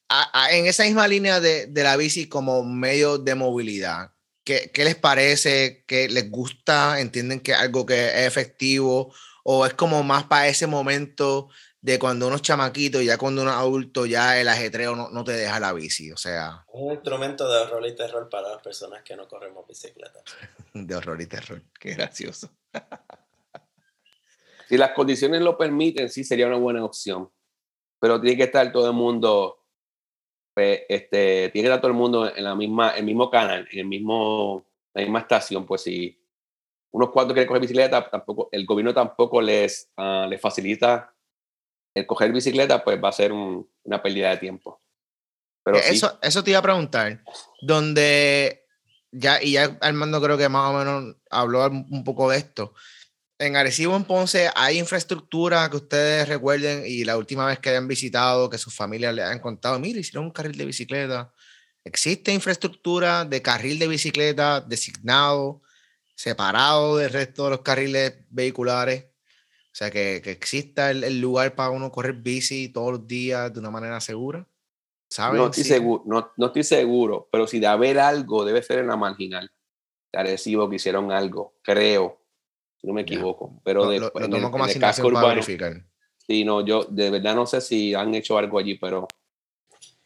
[0.08, 4.12] a, a, en esa misma línea de, de, la bici como medio de movilidad,
[4.44, 5.84] ¿qué, ¿qué, les parece?
[5.86, 7.00] ¿Qué les gusta?
[7.00, 9.14] ¿Entienden que es algo que es efectivo?
[9.44, 11.48] ¿O es como más para ese momento
[11.84, 15.10] de cuando uno es chamaquito y ya cuando uno es adulto ya el ajetreo no,
[15.10, 16.10] no te deja la bici?
[16.12, 16.64] O sea...
[16.72, 20.22] Un instrumento de horror y terror para las personas que no corremos bicicleta.
[20.72, 22.48] de horror y terror, qué gracioso.
[24.66, 27.30] si las condiciones lo permiten, sí sería una buena opción.
[28.00, 29.62] Pero tiene que estar todo el mundo,
[30.54, 33.80] pues, este, tiene que estar todo el mundo en la misma, el mismo canal, en
[33.80, 35.66] el mismo, la misma estación.
[35.66, 36.18] Pues si
[36.92, 41.13] unos cuantos quieren coger bicicleta, tampoco, el gobierno tampoco les, uh, les facilita
[41.94, 44.82] el coger bicicleta, pues va a ser un, una pérdida de tiempo.
[45.62, 46.16] Pero eso, sí.
[46.22, 47.22] eso te iba a preguntar,
[47.62, 48.66] donde
[49.12, 52.74] ya, y ya Armando creo que más o menos habló un poco de esto.
[53.38, 57.88] En Arecibo, en Ponce, ¿hay infraestructura que ustedes recuerden y la última vez que hayan
[57.88, 61.32] visitado, que sus familias les han contado, mire, hicieron un carril de bicicleta?
[61.84, 65.62] ¿Existe infraestructura de carril de bicicleta designado,
[66.14, 69.06] separado del resto de los carriles vehiculares?
[69.74, 73.52] O sea, que, que exista el, el, lugar para uno correr bici todos los días
[73.52, 74.46] de una manera segura.
[75.10, 75.36] ¿Saben?
[75.36, 75.68] No estoy, sí.
[75.70, 79.50] seguro, no, no, estoy seguro, pero si de haber algo, debe ser en la marginal.
[80.12, 82.20] De Arecibo que hicieron algo, creo,
[82.76, 83.48] si no me equivoco.
[83.48, 83.60] Yeah.
[83.64, 85.84] Pero lo, de, lo, lo en tomo como en para urbano, verificar.
[86.18, 89.08] Sí, no, yo de verdad no sé si han hecho algo allí, pero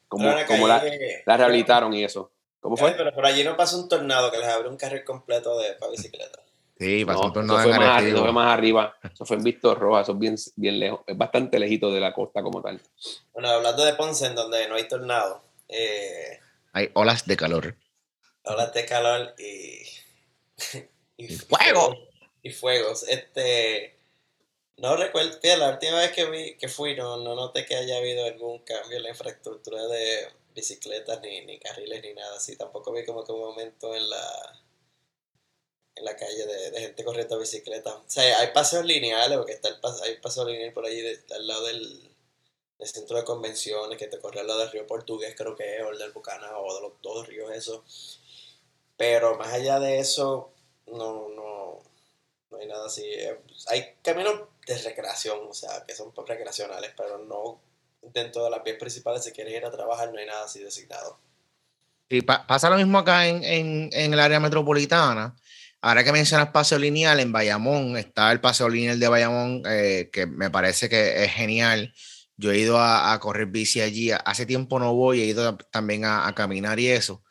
[0.09, 0.83] como, Pero como la,
[1.27, 2.33] la rehabilitaron y eso.
[2.61, 2.93] ¿Cómo fue?
[2.93, 5.93] Pero por allí no pasó un tornado que les abrió un carril completo de para
[5.93, 6.41] bicicleta.
[6.79, 8.17] Sí, pasó no, un tornado eso fue, en más, Arecibo.
[8.17, 8.97] eso fue más arriba.
[9.13, 11.01] Eso fue en Víctor Rojas, eso es bien, bien lejos.
[11.07, 12.81] Es bastante lejito de la costa como tal.
[13.33, 15.43] Bueno, hablando de Ponce, en donde no hay tornado.
[15.69, 16.39] Eh,
[16.73, 17.75] hay olas de calor.
[18.45, 19.83] Olas de calor y.
[21.17, 21.97] y, y fuego.
[22.43, 23.03] Y fuegos.
[23.09, 23.97] Este.
[24.77, 28.25] No recuerdo, la última vez que, vi, que fui no, no noté que haya habido
[28.25, 32.57] algún cambio en la infraestructura de bicicletas, ni, ni carriles, ni nada así.
[32.57, 34.63] Tampoco vi como que un momento en la
[35.99, 37.95] en la calle de, de, gente corriendo bicicleta.
[37.95, 41.47] O sea, hay paseos lineales, porque está el paso, hay paseo lineal por de, al
[41.47, 42.11] lado del,
[42.83, 45.91] centro de convenciones, que te corre al lado del río Portugués, creo que es, o
[45.91, 47.85] el del Bucana, o de los dos ríos, eso.
[48.97, 50.53] Pero más allá de eso,
[50.87, 51.83] no, no,
[52.51, 53.05] no hay nada así.
[53.69, 57.61] Hay caminos de recreación, o sea, que son recreacionales, pero no
[58.03, 61.19] dentro de las vías principales, si quieres ir a trabajar, no hay nada así designado.
[62.09, 65.37] Y pa pasa lo mismo acá en, en, en el área metropolitana.
[65.81, 70.27] Ahora que mencionas paseo lineal, en Bayamón está el paseo lineal de Bayamón, eh, que
[70.27, 71.95] me parece que es genial.
[72.37, 76.05] Yo he ido a, a, correr bici allí, hace tiempo no voy, he ido también
[76.05, 77.23] a, a caminar y eso.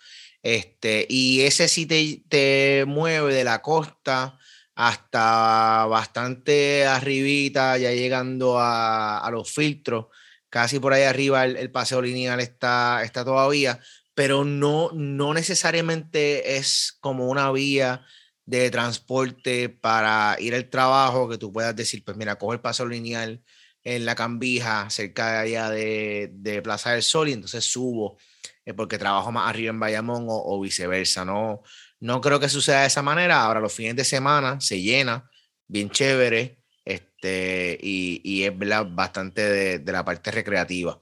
[0.44, 4.40] Este, y ese sí te, te, mueve de la costa
[4.76, 10.08] hasta bastante arribita, ya llegando a, a los filtros,
[10.50, 13.82] casi por ahí arriba el, el paseo lineal está, está todavía,
[14.14, 18.06] pero no, no necesariamente es como una vía
[18.48, 22.86] de transporte para ir al trabajo, que tú puedas decir, pues mira, cojo el paso
[22.88, 23.44] lineal
[23.84, 28.18] en la Cambija, cerca de allá de, de Plaza del Sol, y entonces subo
[28.66, 31.26] eh, porque trabajo más arriba en Bayamón o, o, viceversa.
[31.26, 31.62] No,
[32.00, 33.44] no creo que suceda de esa manera.
[33.44, 35.30] Ahora los fines de semana se llena,
[35.68, 38.88] bien chévere, este, y, y es ¿verdad?
[38.90, 41.00] bastante de, de la parte recreativa.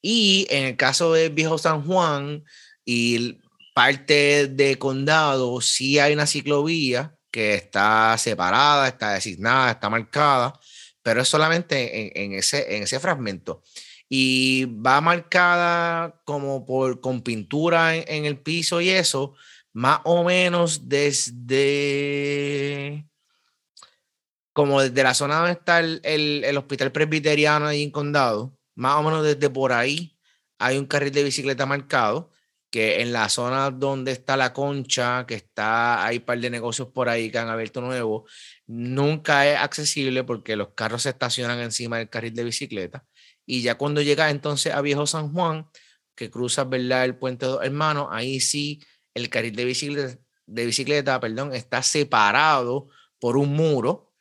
[0.00, 2.42] Y en el caso de Viejo San Juan
[2.84, 3.40] y
[3.74, 10.58] parte de condado sí hay una ciclovía que está separada, está designada, está marcada,
[11.02, 13.62] pero es solamente en, ese, en ese fragmento.
[14.08, 19.34] Y va marcada como por, con pintura en, el piso y eso,
[19.72, 23.08] más o menos desde
[24.52, 29.02] como desde la zona donde está el, el hospital presbiteriano ahí en Condado, más o
[29.02, 30.18] menos desde por ahí
[30.58, 32.31] hay un carril de bicicleta marcado
[32.72, 36.88] que en la zona donde está la concha, que está, hay un par de negocios
[36.88, 38.32] por ahí que han abierto nuevos,
[38.66, 43.04] nunca es accesible porque los carros se estacionan encima del carril de bicicleta.
[43.44, 45.66] Y ya cuando llegas entonces a Viejo San Juan,
[46.14, 47.04] que cruzas ¿verdad?
[47.04, 48.80] el puente de dos hermanos, ahí sí
[49.12, 54.14] el carril de bicicleta, de bicicleta perdón, está separado por un muro,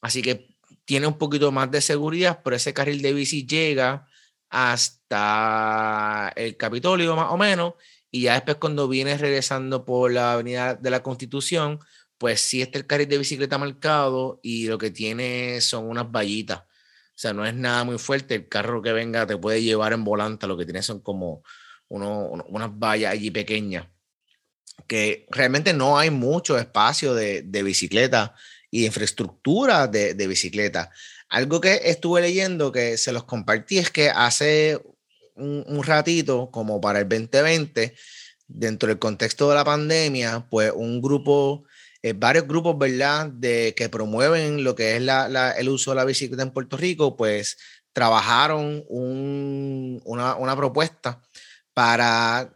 [0.00, 0.48] así que
[0.86, 4.08] tiene un poquito más de seguridad, pero ese carril de bici llega
[4.48, 7.74] hasta el Capitolio más o menos
[8.10, 11.80] y ya después cuando vienes regresando por la avenida de la Constitución,
[12.16, 16.60] pues sí está el carril de bicicleta marcado y lo que tiene son unas vallitas.
[16.60, 18.36] O sea, no es nada muy fuerte.
[18.36, 20.46] El carro que venga te puede llevar en volante.
[20.46, 21.42] Lo que tiene son como
[21.88, 23.86] uno, unas vallas allí pequeñas.
[24.86, 28.34] Que realmente no hay mucho espacio de, de bicicleta
[28.70, 30.90] y infraestructura de, de bicicleta.
[31.28, 34.80] Algo que estuve leyendo que se los compartí es que hace
[35.38, 37.94] un, ratito, como para el 2020,
[38.46, 41.64] dentro del contexto de la pandemia, pues un grupo,
[42.02, 46.04] eh, varios grupos, ¿verdad?, de que promueven lo que es la, el uso de la
[46.04, 47.58] bicicleta en Puerto Rico, pues
[47.92, 51.20] trabajaron una, una, propuesta
[51.74, 52.52] para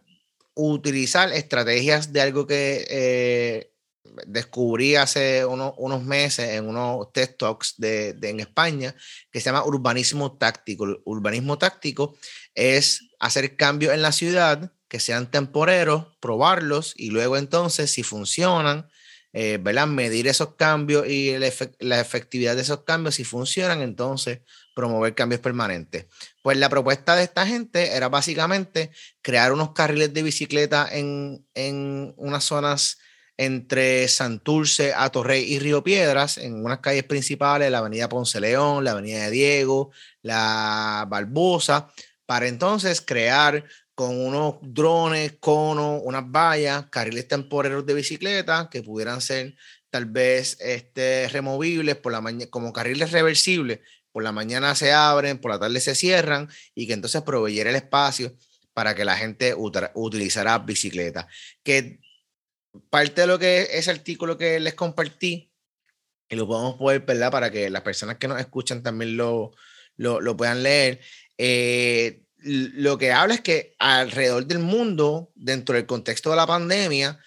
[0.55, 3.73] utilizar estrategias de algo que eh,
[4.27, 8.95] descubrí hace unos meses en unos TED Talks de, en España
[9.31, 10.87] que se llama urbanismo táctico.
[11.05, 12.17] urbanismo táctico
[12.55, 18.89] es hacer cambios en la ciudad que sean temporeros, probarlos y luego entonces si funcionan,
[19.33, 21.35] eh, medir esos cambios y
[21.79, 24.41] la efectividad de esos cambios, si funcionan, entonces
[24.75, 26.07] promover cambios permanentes.
[26.43, 28.91] Pues la propuesta de esta gente era básicamente
[29.23, 32.99] crear unos carriles de bicicleta en, en unas zonas
[33.39, 38.91] entre Santurce, Atorrey y Río Piedras, en unas calles principales, la avenida Ponce León, la
[38.91, 41.91] avenida de Diego, la Barbosa,
[42.27, 49.21] para entonces crear con unos drones, conos, unas vallas, carriles temporeros de bicicleta que pudieran
[49.21, 49.55] ser
[49.91, 53.81] tal vez este, removibles por la mañana, como carriles reversibles,
[54.11, 57.77] por la mañana se abren, por la tarde se cierran y que entonces proveyera el
[57.77, 58.35] espacio
[58.73, 61.29] para que la gente utilizara bicicleta.
[61.63, 62.01] Que
[62.91, 65.53] parte de lo que ese artículo que les compartí,
[66.29, 67.31] y lo podemos poder, ¿verdad?
[67.31, 69.53] Para que las personas que nos escuchan también lo,
[69.97, 71.01] lo, puedan leer.
[71.39, 77.19] Eh, lo que habla es que alrededor del mundo, dentro del contexto de la pandemia,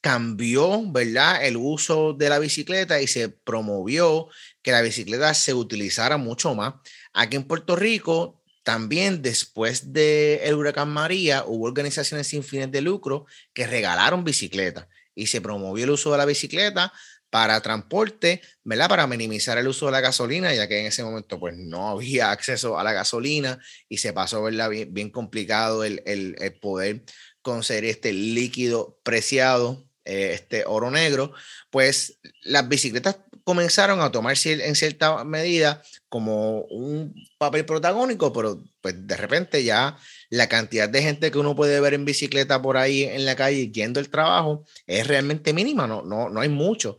[0.00, 1.44] cambió, ¿verdad?
[1.44, 4.28] El uso de la bicicleta y se promovió
[4.62, 6.74] que la bicicleta se utilizara mucho más.
[7.12, 12.80] Aquí en Puerto Rico también después del el huracán María hubo organizaciones sin fines de
[12.80, 16.92] lucro que regalaron bicicletas y se promovió el uso de la bicicleta
[17.30, 18.88] para transporte, ¿verdad?
[18.88, 22.30] Para minimizar el uso de la gasolina, ya que en ese momento pues no había
[22.32, 23.58] acceso a la gasolina
[23.88, 24.70] y se pasó, ¿verdad?
[24.70, 27.04] Bien, bien complicado el, el, el, poder
[27.42, 31.32] conseguir este líquido preciado, eh, este oro negro,
[31.70, 39.06] pues las bicicletas comenzaron a tomarse en cierta medida como un papel protagónico, pero pues
[39.06, 39.96] de repente ya
[40.30, 43.70] la cantidad de gente que uno puede ver en bicicleta por ahí en la calle
[43.70, 46.98] yendo al trabajo es realmente mínima, no, no, no hay mucho.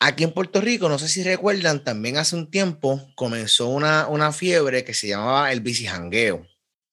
[0.00, 4.32] Aquí en Puerto Rico, no sé si recuerdan, también hace un tiempo comenzó una, una
[4.32, 6.46] fiebre que se llamaba el bicijangueo.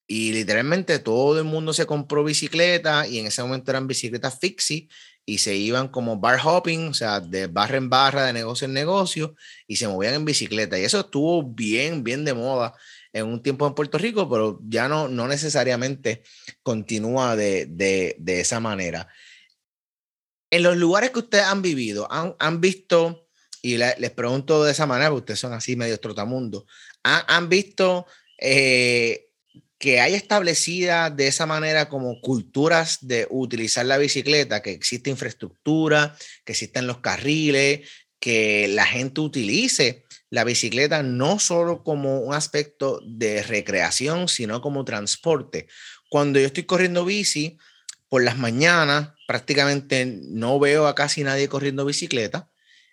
[0.08, 4.88] Y literalmente todo el mundo se compró bicicleta y en ese momento eran bicicletas fixie
[5.24, 8.72] y se iban como bar hopping, o sea, de barra en barra, de negocio en
[8.72, 9.34] negocio,
[9.66, 10.78] y se movían en bicicleta.
[10.78, 12.74] Y eso estuvo bien, bien de moda
[13.16, 16.22] en un tiempo en Puerto Rico, pero ya no, no necesariamente
[16.62, 19.08] continúa de, de, de esa manera.
[20.50, 23.28] En los lugares que ustedes han vivido, han, han visto,
[23.62, 26.66] y les pregunto de esa manera, porque ustedes son así medio trotamundo,
[27.02, 28.06] han, han visto
[28.38, 29.30] eh,
[29.78, 36.16] que haya establecida de esa manera como culturas de utilizar la bicicleta, que existe infraestructura,
[36.44, 37.88] que existen los carriles,
[38.18, 44.84] que la gente utilice la bicicleta no solo como un aspecto de recreación, sino como
[44.84, 45.68] transporte.
[46.10, 47.58] Cuando yo estoy corriendo bici,
[48.08, 52.50] por las mañanas prácticamente no veo a casi nadie corriendo bicicleta.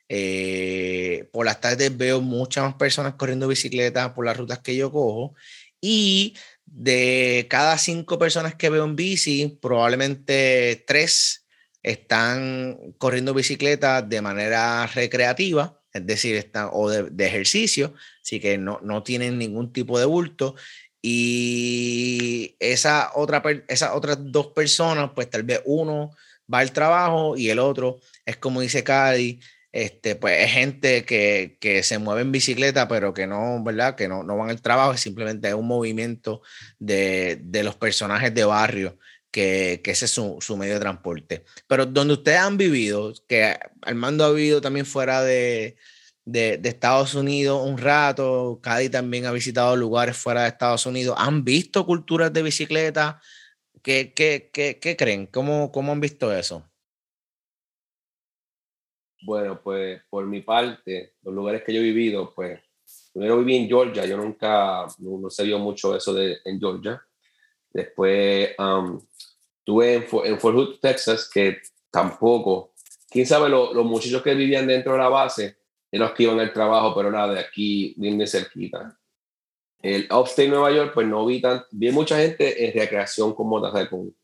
[0.10, 4.92] Eh, por las tardes veo muchas más personas corriendo bicicleta por las rutas que yo
[4.92, 5.36] cojo.
[5.82, 11.46] Y de cada cinco personas que veo en bici, probablemente tres
[11.84, 18.80] están corriendo bicicleta de manera recreativa, es decir, están, o de, ejercicio, así que no,
[18.84, 20.56] no, tienen ningún tipo de bulto.
[21.02, 26.12] Y esa otra, esas otras dos personas, pues tal vez uno
[26.52, 29.40] va al trabajo y el otro es como dice Cady,
[29.74, 33.96] este, pues es gente que, que, se mueve en bicicleta, pero que no, ¿verdad?
[33.96, 36.42] Que no, no van al trabajo, simplemente es un movimiento
[36.80, 39.00] de, de los personajes de barrio,
[39.34, 41.44] que, que ese es su, su, medio de transporte.
[41.68, 45.76] Pero donde ustedes han vivido, que Armando ha vivido también fuera de,
[46.24, 51.16] de, de Estados Unidos un rato, Cádiz también ha visitado lugares fuera de Estados Unidos,
[51.18, 53.20] ¿han visto culturas de bicicleta?
[53.82, 55.26] ¿Qué, qué, qué, qué creen?
[55.26, 56.70] ¿Cómo, ¿Cómo han visto eso?
[59.24, 62.60] Bueno, pues por mi parte, los lugares que yo he vivido, pues
[63.12, 67.02] primero viví en Georgia, yo nunca, no, no se vio mucho eso de, en Georgia.
[67.74, 69.02] Después um,
[69.66, 71.60] estuve en, en, Fort Hood, Texas, que
[71.90, 72.74] tampoco,
[73.10, 75.58] quién sabe, lo, los muchachos que vivían dentro de la base,
[75.92, 78.98] eran los que iban al trabajo, pero nada, de aquí, bien de cerquita.
[79.82, 83.88] El Upstate Nueva York, pues no vi tan, vi mucha gente en recreación con motas,
[83.90, 84.16] con,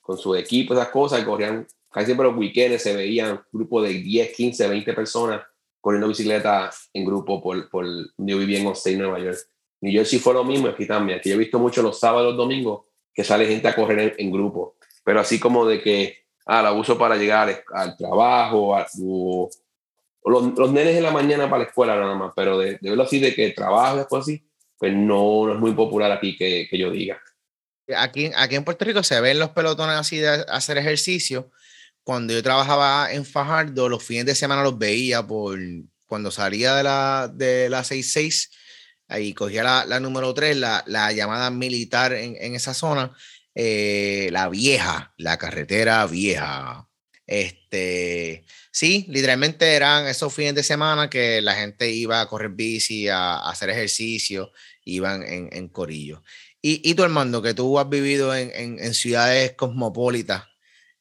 [0.00, 4.34] con su equipo, esas cosas, corrían casi siempre los weekends se veían grupos de 10,
[4.34, 5.42] 15, 20 personas
[5.80, 9.38] corriendo bicicleta en grupo por, por yo vivía en Austin, Nueva York.
[9.80, 11.18] New Jersey fue lo mismo, aquí también.
[11.18, 12.84] Aquí yo he visto mucho los sábados, los domingos,
[13.14, 14.76] que sale gente a correr en, grupo.
[15.04, 19.50] Pero así como de que, ah, la uso para llegar al, trabajo, o,
[20.24, 23.02] los, los, nenes en la mañana para la escuela nada más, pero de, de verlo
[23.02, 24.44] así, de que trabajo y después así,
[24.78, 27.20] pues no, no es muy popular aquí que, que yo diga.
[27.96, 31.50] Aquí, aquí en Puerto Rico se ven los pelotones así de hacer ejercicio,
[32.04, 35.58] cuando yo trabajaba en Fajardo, los fines de semana los veía por
[36.06, 38.50] cuando salía de la, de la 66,
[39.08, 43.14] ahí cogía la, la número 3, la, la, llamada militar en, en esa zona,
[43.54, 46.88] eh, la vieja, la carretera vieja.
[47.26, 53.08] Este, sí, literalmente eran esos fines de semana que la gente iba a correr bici,
[53.08, 54.52] a, a hacer ejercicio,
[54.84, 56.22] iban en, en corillo.
[56.60, 60.44] Y, y tú, Armando, que tú has vivido en, en, en ciudades cosmopolitas,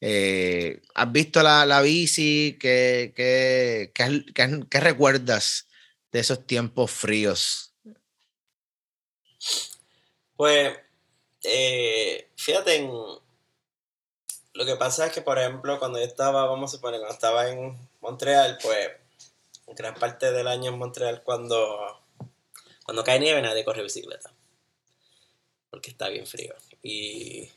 [0.02, 2.58] eh, ¿Has visto la, la bici?
[2.60, 5.68] ¿Qué, qué, qué, qué, recuerdas
[6.12, 7.70] de esos tiempos fríos?
[10.36, 10.78] Pues,
[11.44, 12.92] eh, fíjate, en,
[14.54, 17.50] lo que pasa es que, por ejemplo, cuando yo estaba, vamos a suponer, cuando estaba
[17.50, 18.89] en Montreal, pues,
[19.68, 22.02] gran parte del año en Montreal, cuando,
[22.84, 24.34] cuando cae nieve, nadie corre bicicleta.
[25.70, 26.54] Porque está bien frío.
[26.84, 27.50] Y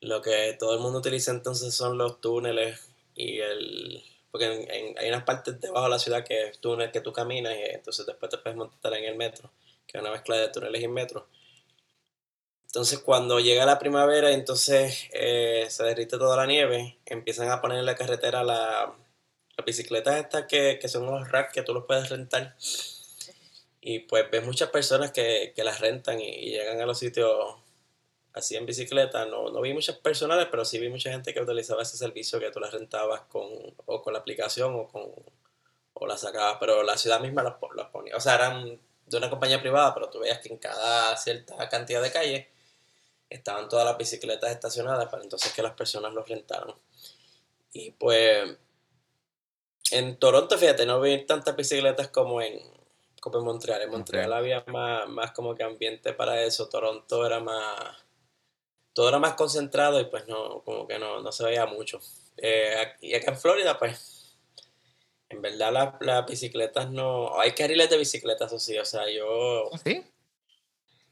[0.00, 2.80] lo que todo el mundo utiliza entonces son los túneles
[3.14, 4.04] y el...
[4.30, 7.54] Porque en, hay unas partes debajo de la ciudad que es túnel que tú caminas
[7.56, 9.50] y entonces después te puedes montar en el metro,
[10.00, 11.28] una mezcla de túneles y metro.
[12.66, 17.78] Entonces cuando llega la primavera entonces eh, se derrite toda la nieve, empiezan a poner
[17.78, 18.92] en la carretera la,
[19.56, 22.56] las bicicletas estas que, que son unos racks que tú los puedes rentar.
[23.80, 27.56] Y pues ves muchas personas que, que las rentan y, llegan a los sitios
[28.32, 31.82] así en bicicleta, no, no vi muchas personales, pero sí vi mucha gente que utilizaba
[31.82, 33.44] ese servicio que tú las rentabas con,
[33.86, 35.12] o con la aplicación o con
[35.96, 39.30] o las sacabas, pero la ciudad misma las, las ponía, o sea, eran de una
[39.30, 42.46] compañía privada, pero tú veías que en cada cierta cantidad de calles
[43.28, 46.74] estaban todas las bicicletas estacionadas para entonces que las personas los rentaran.
[47.72, 48.56] Y pues
[49.90, 52.60] en Toronto, fíjate, no vi tantas bicicletas como en,
[53.20, 53.82] como en Montreal.
[53.82, 56.68] En Montreal había más, más como que ambiente para eso.
[56.68, 58.04] Toronto era más
[58.94, 62.00] todo era más concentrado y pues no, como que no, no se veía mucho.
[62.36, 64.13] Eh, y acá en Florida, pues,
[65.34, 67.38] en verdad las bicicletas no...
[67.40, 69.70] Hay carriles de bicicletas, o sí, o sea, yo...
[69.72, 70.02] ¿Ah, ¿Sí?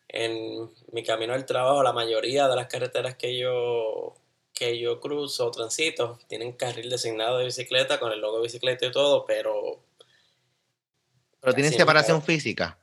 [0.09, 4.15] En mi camino al trabajo, la mayoría de las carreteras que yo
[4.53, 8.87] que yo cruzo o transito tienen carril designado de bicicleta con el logo de bicicleta
[8.87, 9.81] y todo, pero...
[11.41, 12.79] Pero tienen separación física.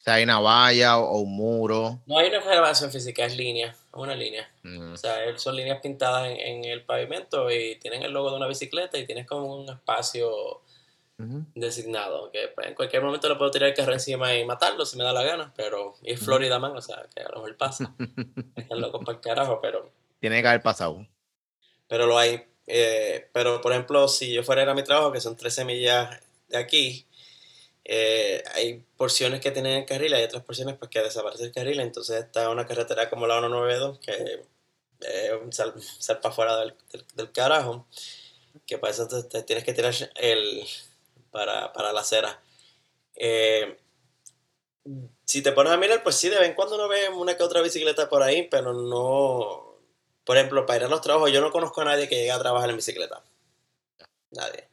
[0.00, 2.00] O sea, hay una valla o, un muro.
[2.06, 4.50] No hay una separación física, es línea, una línea.
[4.92, 8.96] O sea, son líneas pintadas en, el pavimento y tienen el logo de una bicicleta
[8.96, 10.62] y tienes como un espacio
[11.54, 12.30] designado.
[12.30, 15.04] Que pues, en cualquier momento le puedo tirar el carro encima y matarlo si me
[15.04, 17.94] da la gana, pero es Florida, man, o sea, que a lo mejor pasa.
[18.56, 19.92] Están locos para el carajo, pero.
[20.18, 21.06] Tiene que haber pasado.
[21.88, 22.42] Pero lo hay.
[22.66, 25.66] Eh, pero, por ejemplo, si yo fuera a, ir a mi trabajo, que son 13
[25.66, 27.06] millas de aquí,
[27.92, 31.80] eh, hay porciones que tienen el carril, hay otras porciones pues, que desaparece el carril,
[31.80, 34.38] entonces está una carretera como la 192 que es
[35.50, 35.74] sal,
[36.22, 36.76] para fuera del,
[37.16, 37.88] del, carajo,
[38.64, 40.64] que para eso te, tienes que tirar el
[41.32, 42.40] para, para la acera.
[43.16, 43.76] Eh,
[45.24, 47.42] si te pones a mirar, pues sí, de vez en cuando uno ve una que
[47.42, 49.80] otra bicicleta por ahí, pero no.
[50.24, 52.38] Por ejemplo, para ir a los trabajos, yo no conozco a nadie que llegue a
[52.38, 53.20] trabajar en bicicleta.
[54.30, 54.69] Nadie.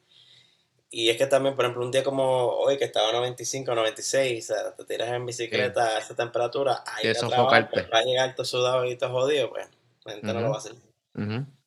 [0.89, 4.43] Y es que también, por ejemplo, un día como hoy, que estaba a 95, 96,
[4.43, 8.85] o sea, te tiras en bicicleta a esa temperatura, ahí va a llegar todo sudado
[8.85, 9.67] y todo jodido, pues
[10.05, 10.73] la gente no lo va a hacer.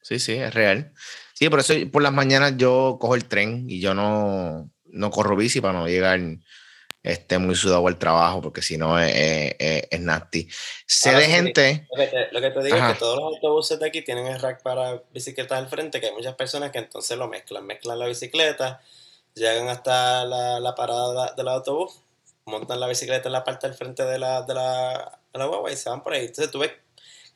[0.03, 0.93] Sí, sí, es real.
[1.35, 5.37] Sí, por eso por las mañanas yo cojo el tren y yo no, no corro
[5.37, 6.21] bici para no llegar
[7.03, 10.49] este, muy sudado al trabajo, porque si no es, es, nasty.
[10.87, 11.87] Sé de gente.
[11.91, 15.03] Lo que, te, digo es que todos los autobuses de aquí tienen el rack para
[15.13, 17.67] bicicletas al frente, que hay muchas personas que entonces lo mezclan.
[17.67, 18.83] Mezclan la bicicleta,
[19.35, 22.01] llegan hasta la, la parada del autobús,
[22.45, 25.71] montan la bicicleta en la parte del frente de la, de la, de la guagua
[25.73, 26.27] y se van por ahí.
[26.27, 26.73] Entonces tú ves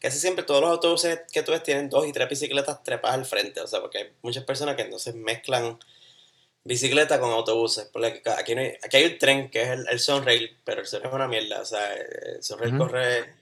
[0.01, 3.24] casi siempre todos los autobuses que tú ves tienen dos y tres bicicletas trepadas al
[3.24, 3.61] frente.
[3.61, 5.78] O sea, porque hay muchas personas que entonces mezclan
[6.64, 7.88] bicicleta con autobuses.
[7.92, 11.09] Porque aquí, hay, aquí hay un tren que es el, el Sunrail, pero el Sunrail
[11.09, 11.61] es una mierda.
[11.61, 13.34] O sea, el Sunrail corre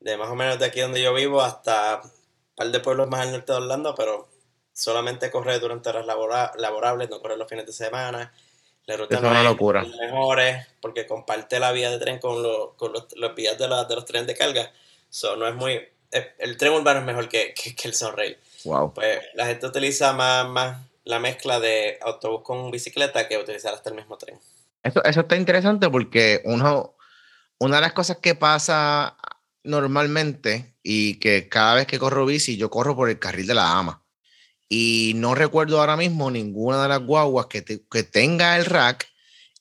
[0.00, 2.10] de más o menos de aquí donde yo vivo hasta un
[2.56, 4.28] par de pueblos más al norte de Orlando, pero
[4.80, 6.06] solamente corre durante horas
[6.56, 8.32] laborables, no corre los fines de semana.
[8.86, 9.84] La ruta es una locura.
[9.84, 12.42] mejores porque comparte la vía de tren con,
[12.76, 14.72] con los, los, vías de, de los trenes de carga.
[15.10, 15.80] So, no es muy.
[16.10, 18.38] El, tren urbano es mejor que, que, el Sunrail.
[18.64, 18.94] Wow.
[18.94, 23.90] Pues la gente utiliza más, más la mezcla de autobús con bicicleta que utilizar hasta
[23.90, 24.40] el mismo tren.
[24.82, 26.94] Eso, eso está interesante porque uno,
[27.58, 29.16] una de las cosas que pasa
[29.62, 33.78] normalmente y que cada vez que corro bici, yo corro por el carril de la
[33.78, 33.99] ama.
[34.72, 39.10] Y no recuerdo ahora mismo ninguna de las guaguas que, que tenga el rack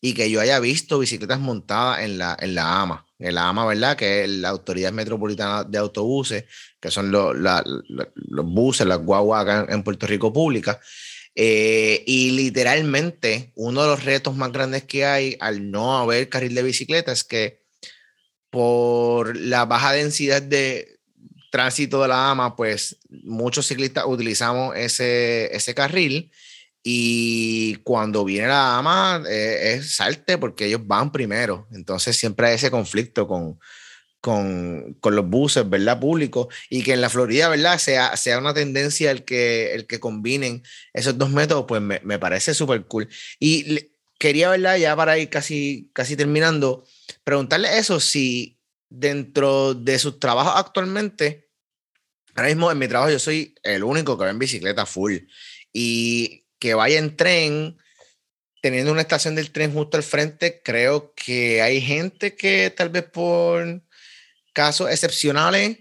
[0.01, 3.05] y que yo haya visto bicicletas montadas en la, en la AMA.
[3.17, 3.97] En la AMA, ¿verdad?
[3.97, 6.45] Que es la Autoridad Metropolitana de Autobuses,
[6.79, 7.35] que son los
[8.45, 10.77] buses, las guaguas acá en, Puerto Rico públicas.
[11.33, 16.53] Eh, y literalmente, uno de los retos más grandes que hay al no haber carril
[16.53, 17.63] de bicicleta es que
[18.51, 20.98] por la baja densidad de
[21.49, 26.31] tránsito de la AMA, pues muchos ciclistas utilizamos ese, ese carril
[26.83, 31.67] y cuando viene la ama eh, es salte porque ellos van primero.
[31.71, 33.59] Entonces siempre hay ese conflicto con,
[34.21, 35.99] con, con, los buses, ¿verdad?
[35.99, 36.47] Públicos.
[36.69, 37.77] Y que en la Florida, ¿verdad?
[37.79, 42.19] Sea, sea una tendencia el que, el que combinen esos dos métodos, pues me, me
[42.19, 43.09] parece súper cool.
[43.39, 44.77] Y quería, ¿verdad?
[44.77, 46.85] Ya para ir casi, casi terminando,
[47.23, 48.58] preguntarle eso, si
[48.89, 51.49] dentro de sus trabajos actualmente,
[52.35, 55.17] ahora mismo en mi trabajo yo soy el único que va en bicicleta full.
[55.71, 57.77] Y que vaya en tren,
[58.61, 63.03] teniendo una estación del tren justo al frente, creo que hay gente que tal vez
[63.03, 63.83] por
[64.53, 65.77] casos excepcionales,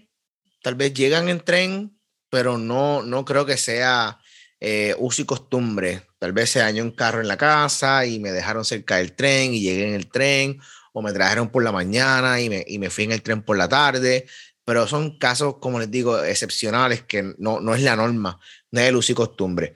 [0.61, 1.99] tal vez llegan en tren,
[2.29, 4.19] pero no, no creo que sea
[4.59, 6.03] eh, uso y costumbre.
[6.19, 9.53] Tal vez se dañó un carro en la casa y me dejaron cerca del tren
[9.53, 10.59] y llegué en el tren,
[10.99, 13.57] o me trajeron por la mañana y me, y me fui en el tren por
[13.57, 14.27] la tarde.
[14.65, 18.39] Pero son casos, como les digo, excepcionales que no, no es la norma,
[18.69, 19.73] no es el uso y costumbre.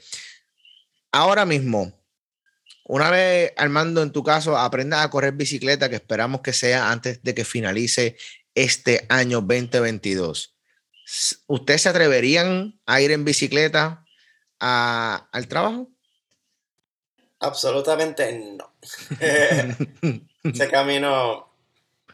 [1.11, 1.97] Ahora mismo,
[2.84, 7.24] una vez, Armando, en tu caso, aprendas a correr bicicleta, que esperamos que sea antes
[7.24, 8.17] de que finalice
[8.53, 10.55] este año 2022.
[11.47, 14.05] ¿Ustedes se atreverían a ir en bicicleta
[14.59, 15.89] al trabajo?
[17.39, 18.74] Absolutamente no.
[20.44, 21.48] Ese camino.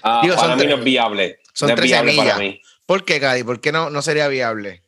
[0.03, 1.39] Ah, para mí no es viable.
[1.53, 2.61] Son tres viable para mí.
[2.85, 3.43] ¿Por qué, Gadi?
[3.43, 4.83] ¿Por qué no, no sería viable?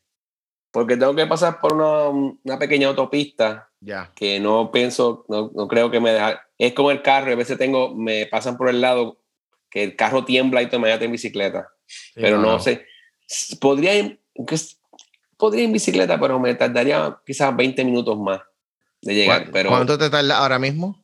[0.71, 2.07] Porque tengo que pasar por una,
[2.43, 3.69] una pequeña autopista
[4.15, 6.47] que no pienso, no, no, creo que me deja.
[6.57, 9.17] Es como el carro, a veces tengo, me pasan por el lado
[9.69, 11.69] que el carro tiembla y te me en bicicleta.
[12.13, 12.85] pero no, sé.
[13.59, 14.19] Podría ir,
[15.37, 18.41] podría ir en bicicleta, pero me tardaría quizás 20 minutos más
[19.01, 19.49] de llegar.
[19.51, 21.00] Pero ¿Cuánto te tarda ahora mismo?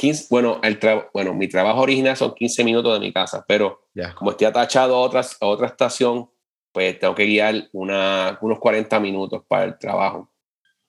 [0.00, 0.80] 15, bueno, el
[1.12, 5.00] bueno, mi trabajo original son 15 minutos de mi casa, pero como estoy atachado a,
[5.00, 6.30] otras, a otra estación,
[6.72, 10.32] pues tengo que guiar una, unos 40 minutos para el trabajo.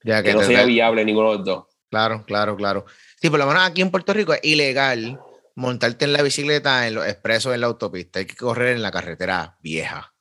[0.01, 1.65] Ya que, no sea viable ninguno de los dos.
[1.89, 2.85] Claro, claro, claro.
[3.21, 5.19] Sí, por lo menos aquí en Puerto Rico es ilegal
[5.55, 8.19] montarte en la bicicleta en los expresos en la autopista.
[8.19, 10.13] Hay que correr en la carretera vieja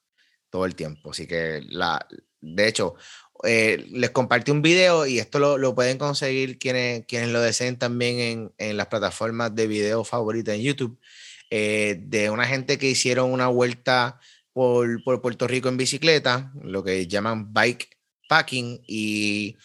[0.51, 1.13] todo el tiempo.
[1.13, 2.05] Así que, la,
[2.41, 2.97] de hecho,
[3.45, 8.19] eh, les compartí un video y esto lo, pueden conseguir quienes, quienes lo deseen también
[8.19, 10.99] en, en las plataformas de video favoritas en YouTube,
[11.51, 14.21] eh, de una gente que hicieron una vuelta
[14.53, 17.89] por, por Puerto Rico en bicicleta, lo que llaman bike
[18.29, 19.57] packing y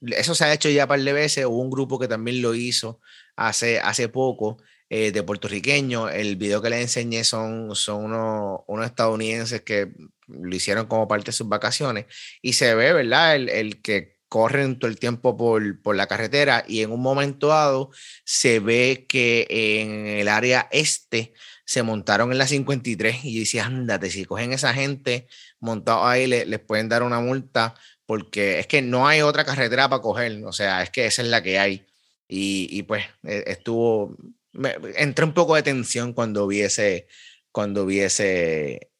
[0.00, 1.46] eso se ha hecho ya un par de veces.
[1.46, 3.00] Hubo un grupo que también lo hizo
[3.36, 4.58] hace, hace poco
[4.90, 6.12] eh, de puertorriqueños.
[6.12, 9.92] El video que les enseñé son, son unos, unos, estadounidenses que
[10.28, 12.06] lo hicieron como parte de sus vacaciones
[12.42, 13.36] y se ve, ¿verdad?
[13.36, 17.48] El, el que corren todo el tiempo por, por, la carretera y en un momento
[17.48, 17.90] dado
[18.24, 23.66] se ve que en el área este se montaron en la 53 y yo decía,
[23.66, 25.28] ándate, si cogen esa gente
[25.60, 27.74] montado ahí, les pueden dar una multa
[28.06, 31.28] porque es que no hay otra carretera para coger, o sea, es que esa es
[31.28, 31.86] la que hay.
[32.28, 34.16] Y, y pues e, estuvo,
[34.54, 37.06] me, entré un poco de tensión cuando vi ese,
[37.52, 38.90] cuando vi ese,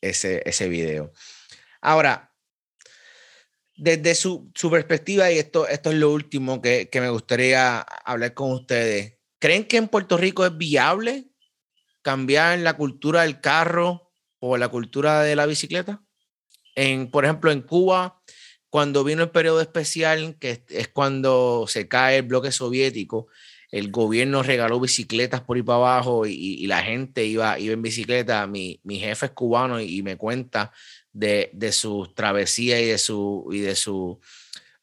[0.00, 1.12] ese, ese video.
[1.80, 2.32] Ahora,
[3.76, 8.34] desde su, su, perspectiva, y esto, esto es lo último que, que me gustaría hablar
[8.34, 11.30] con ustedes, ¿creen que en Puerto Rico es viable
[12.02, 16.02] cambiar la cultura del carro o la cultura de la bicicleta?
[16.74, 18.22] En, por ejemplo, en Cuba,
[18.70, 23.28] cuando vino el periodo especial, que es cuando se cae el bloque soviético,
[23.70, 28.46] el gobierno regaló bicicletas por ir para abajo y, la gente iba, iba en bicicleta.
[28.46, 30.72] Mi, mi jefe es cubano y, me cuenta
[31.12, 34.20] de, de sus travesías y de su, y de su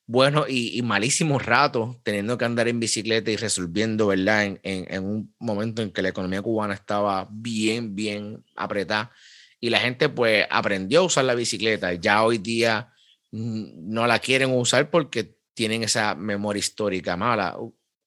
[0.07, 4.45] buenos y, malísimos ratos teniendo que andar en bicicleta y resolviendo, ¿verdad?
[4.45, 9.11] En, en, un momento en que la economía cubana estaba bien, bien apretada
[9.59, 11.93] y la gente pues aprendió a usar la bicicleta.
[11.93, 12.93] Ya hoy día
[13.31, 17.57] no la quieren usar porque tienen esa memoria histórica mala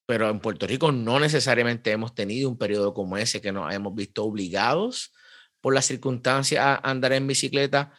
[0.09, 3.93] pero en Puerto Rico no necesariamente hemos tenido un periodo como ese que nos hemos
[3.93, 5.13] visto obligados
[5.61, 7.93] por las circunstancias a andar en bicicleta,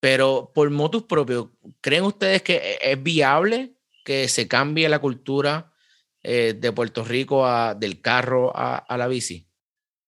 [0.00, 1.50] pero por motus propios,
[1.80, 5.72] ¿creen ustedes que e-, es viable que se cambie la cultura
[6.24, 9.46] eh, de Puerto Rico a, del carro a, a, la bici?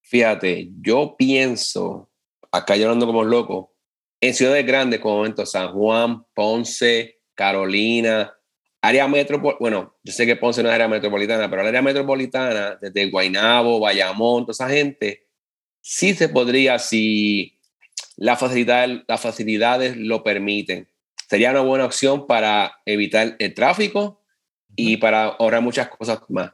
[0.02, 2.10] Fíjate, yo pienso,
[2.50, 3.76] acá yo ando como loco,
[4.20, 8.34] en ciudades grandes como San Juan, Ponce, Carolina,
[8.86, 12.78] área metropolitana, bueno, yo sé que Ponce no es área metropolitana, pero la área metropolitana,
[12.80, 15.26] desde Guaynabo, Bayamón, toda esa gente,
[15.80, 17.58] sí se podría si
[18.16, 20.88] la facilidad, las facilidades lo permiten.
[21.28, 24.22] Sería una buena opción para evitar el tráfico
[24.76, 26.52] y para ahorrar muchas cosas más.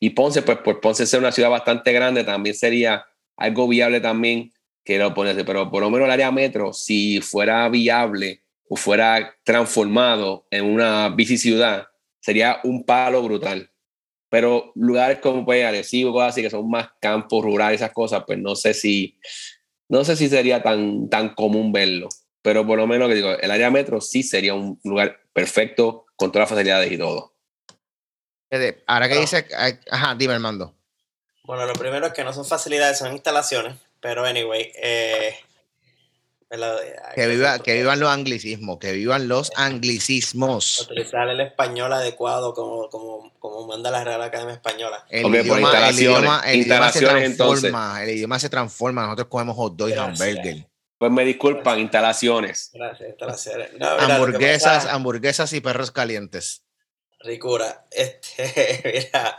[0.00, 3.06] Y Ponce, pues por Ponce ser una ciudad bastante grande, también sería
[3.36, 4.52] algo viable también
[4.84, 8.41] que lo poniese, pero por lo menos el área metro, si fuera viable
[8.72, 11.88] o fuera transformado en una bici ciudad,
[12.22, 13.70] sería un palo brutal.
[14.30, 18.38] Pero lugares como pues Arecibo, cosas así, que son más campos rurales, esas cosas, pues
[18.38, 19.18] no sé si,
[19.90, 22.08] no sé si sería tan, tan común verlo.
[22.40, 26.32] Pero por lo menos que digo, el área metro sí sería un lugar perfecto con
[26.32, 27.34] todas las facilidades y todo.
[28.86, 29.46] Ahora que dice,
[29.90, 30.74] ajá, dime, Armando.
[31.44, 33.76] Bueno, lo primero es que no son facilidades, son instalaciones.
[34.00, 35.36] Pero anyway, eh,
[37.14, 40.82] que, viva, que vivan los anglicismos, que vivan los anglicismos.
[40.82, 45.04] Utilizar el español adecuado como, como, como manda la Real Academia Española.
[45.08, 49.76] El, idioma, el, idioma, el idioma, se transforma, el idioma se transforma, nosotros comemos hot
[49.76, 50.66] dog y hamburger.
[50.98, 52.70] Pues me disculpan, instalaciones.
[52.74, 53.70] Gracias, instalaciones.
[53.80, 56.62] hamburguesas, hamburguesas y perros calientes.
[57.20, 58.82] Ricura, este,
[59.12, 59.38] mira,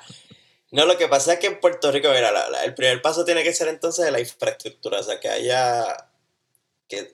[0.72, 2.32] no, lo que pasa es que en Puerto Rico, mira,
[2.64, 5.86] el primer paso tiene que ser entonces la infraestructura, o sea, que haya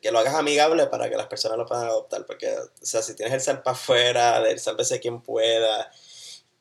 [0.01, 2.25] que, lo hagas amigable para que las personas lo puedan adoptar.
[2.25, 5.91] Porque, o sea, si tienes el sal para afuera, del sálvese quien pueda,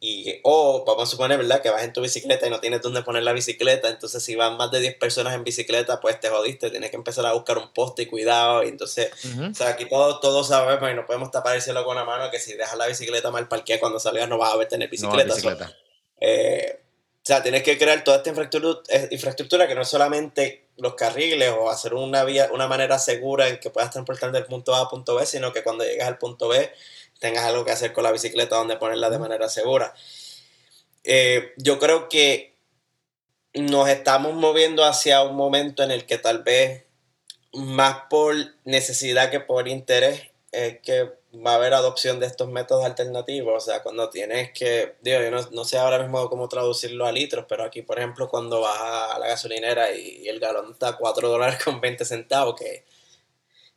[0.00, 3.02] y, o vamos a suponer, ¿verdad?, que vas en tu bicicleta y no tienes dónde
[3.02, 6.70] poner la bicicleta, entonces si van más de 10 personas en bicicleta, pues te jodiste,
[6.70, 9.10] tienes que empezar a buscar un poste y cuidado, y entonces,
[9.50, 12.30] o sea, aquí todos, todos sabemos y no podemos tapar el cielo con la mano
[12.30, 15.34] que si dejas la bicicleta mal parqueada cuando salgas no vas a ver tener bicicleta.
[15.34, 15.76] bicicleta.
[16.20, 20.67] eh, o sea, tienes que crear toda esta infraestructura, eh, infraestructura que no es solamente
[20.78, 24.74] los carriles o hacer una vía, una manera segura en que puedas transportar del punto
[24.74, 26.72] A a punto B, sino que cuando llegas al punto B
[27.18, 29.92] tengas algo que hacer con la bicicleta donde ponerla de manera segura.
[31.04, 32.54] Eh, yo creo que
[33.54, 36.84] nos estamos moviendo hacia un momento en el que tal vez
[37.52, 41.10] más por necesidad que por interés es que
[41.44, 43.54] va a haber adopción de estos métodos alternativos.
[43.56, 47.46] O sea, cuando tienes que, digo, yo no, sé ahora mismo cómo traducirlo a litros,
[47.48, 51.28] pero aquí, por ejemplo, cuando vas a la gasolinera y, el galón está a 4
[51.28, 52.84] dólares con 20 centavos, que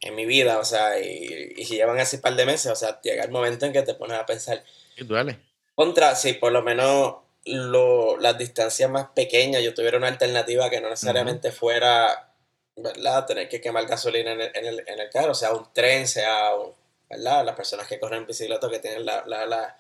[0.02, 2.76] en mi vida, o sea, y, y si llevan así un par de meses, o
[2.76, 4.64] sea, llega el momento en que te pones a pensar.
[4.96, 5.40] ¿Qué duele?
[5.76, 10.82] Contra, si por lo menos lo, las distancias más pequeñas, yo tuviera una alternativa que
[10.82, 12.34] no necesariamente fuera,
[12.76, 13.26] ¿verdad?
[13.26, 16.56] Tener que quemar gasolina en el, en el, en el carro, sea un tren, sea
[16.56, 16.74] un
[17.12, 17.46] ¿verdad?
[17.46, 19.78] Las personas que corren bicicleta que tienen la, la, la,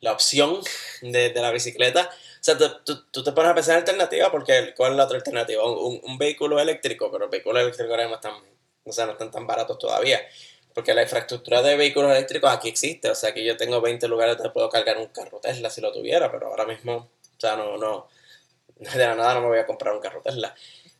[0.00, 0.60] la opción
[1.02, 2.10] de, de, la bicicleta.
[2.10, 5.18] O sea, tú, tú, te pones a pensar en alternativa porque ¿cuál es la otra
[5.18, 5.64] alternativa?
[5.64, 8.34] Un, un, vehículo eléctrico, pero los vehículos eléctricos ahora no están,
[8.84, 10.20] o sea, no están tan baratos todavía.
[10.74, 13.10] Porque la infraestructura de vehículos eléctricos aquí existe.
[13.10, 15.92] O sea, que yo tengo 20 lugares donde puedo cargar un carro Tesla si lo
[15.92, 18.08] tuviera, pero ahora mismo, o sea, no, no,
[18.76, 20.54] de la nada no me voy a comprar un carro Tesla.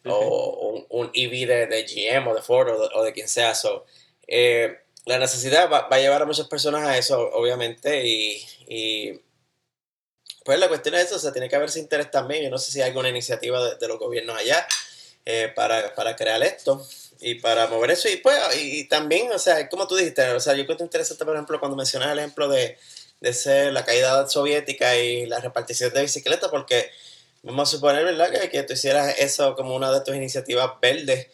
[0.06, 3.28] O un, un, EV de, de, GM o de Ford o de, o de quien
[3.28, 3.54] sea.
[3.54, 3.84] So,
[4.26, 9.20] eh, la necesidad va, a llevar a muchas personas a eso, obviamente, y,
[10.44, 12.72] pues la cuestión es eso, o sea, tiene que haberse interés también, yo no sé
[12.72, 14.66] si hay alguna iniciativa de, los gobiernos allá
[15.24, 16.86] eh, para, crear esto
[17.20, 20.54] y para mover eso, y pues, y, también, o sea, como tú dijiste, o sea,
[20.54, 22.78] yo creo que es interesante, por ejemplo, cuando mencionas el ejemplo de,
[23.20, 26.90] de ser la caída soviética y la repartición de bicicletas, porque
[27.42, 31.28] vamos a suponer, ¿verdad?, que, que tú hicieras eso como una de tus iniciativas verdes,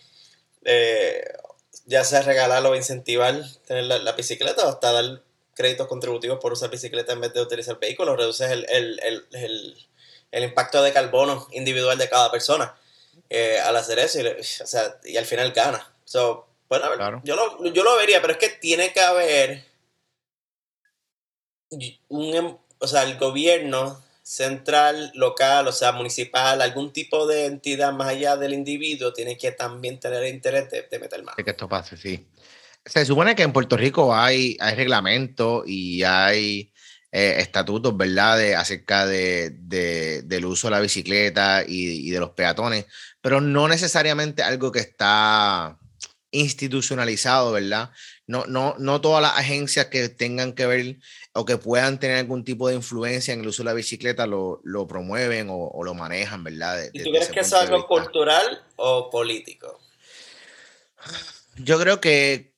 [0.65, 1.25] eh,
[1.87, 5.23] ya sea regalar o incentivar tener la, bicicleta o hasta dar
[5.55, 9.87] créditos contributivos por usar bicicleta en vez de utilizar vehículos, reduces el, el, el, el,
[10.33, 12.77] el impacto de carbono individual de cada persona
[13.31, 15.93] eh, al hacer eso y, o sea, y al final gana.
[16.05, 17.21] So, bueno, Claro.
[17.25, 19.65] yo, lo, yo lo vería, pero es que tiene que haber
[22.09, 27.93] un, em- o sea, el gobierno central, local, o sea, municipal, algún tipo de entidad
[27.93, 31.37] más allá del individuo tiene que también tener interés de, de meter mano.
[31.37, 32.27] que esto pase, sí.
[32.85, 36.73] Se supone que en Puerto Rico hay, reglamentos y hay
[37.13, 42.31] eh, estatutos, ¿verdad?, de, acerca de, de- del uso de la bicicleta y de los
[42.31, 42.87] peatones,
[43.21, 45.79] pero no necesariamente algo que está
[46.31, 47.91] institucionalizado, ¿verdad?
[48.27, 50.97] No, no, no todas las agencias que tengan que ver
[51.33, 54.61] o que puedan tener algún tipo de influencia en el uso de la bicicleta lo,
[54.65, 56.77] lo promueven o, o lo manejan, ¿verdad?
[56.79, 59.81] De- ¿Y tú crees que es algo cultural o político?
[61.59, 62.55] Yo creo que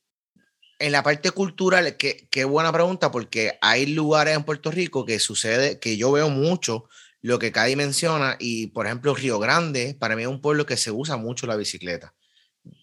[0.79, 5.19] en la parte cultural, que- qué buena pregunta, porque hay lugares en Puerto Rico que
[5.19, 6.85] sucede, que yo veo mucho
[7.21, 10.77] lo que Cady menciona, y por ejemplo, Río Grande, para mí es un pueblo que
[10.77, 12.13] se usa mucho la bicicleta,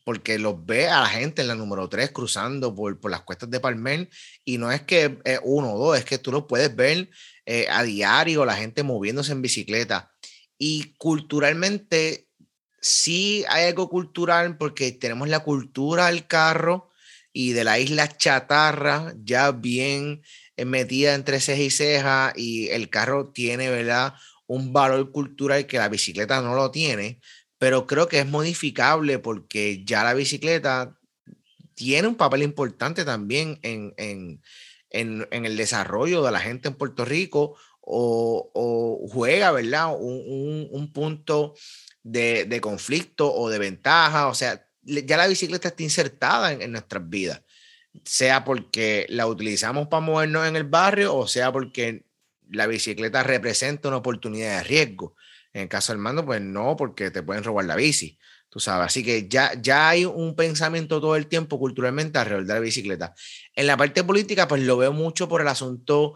[0.04, 3.50] porque los ve a la gente en la número 3 cruzando por, por las cuestas
[3.50, 4.08] de Palmer,
[4.44, 7.10] y no es que es uno o dos, es que tú lo puedes ver
[7.44, 10.12] eh, a diario, la gente moviéndose en bicicleta.
[10.58, 12.28] Y culturalmente,
[12.80, 16.90] sí hay algo cultural porque tenemos la cultura del carro
[17.32, 20.22] y de la isla chatarra ya bien
[20.56, 24.14] eh, metida entre ceja y ceja y el carro tiene, ¿verdad?
[24.46, 27.20] Un valor cultural que la bicicleta no lo tiene,
[27.58, 30.98] pero creo que es modificable porque ya la bicicleta
[31.74, 34.42] tiene un papel importante también en, en,
[34.90, 39.94] en, en el desarrollo de la gente en Puerto Rico o, o juega, ¿verdad?
[39.96, 41.54] Un, un, un punto
[42.02, 44.28] de, de, conflicto o de ventaja.
[44.28, 47.42] O sea, ya la bicicleta está insertada en, nuestras vidas,
[48.04, 52.04] sea porque la utilizamos para movernos en el barrio o sea porque
[52.48, 55.14] la bicicleta representa una oportunidad de riesgo.
[55.56, 58.18] En el caso del mando, pues no, porque te pueden robar la bici.
[58.56, 62.54] Tú sabes, así que ya, ya hay un pensamiento todo el tiempo culturalmente alrededor de
[62.54, 63.14] la bicicleta.
[63.54, 66.14] En la parte política, pues lo veo mucho por el asunto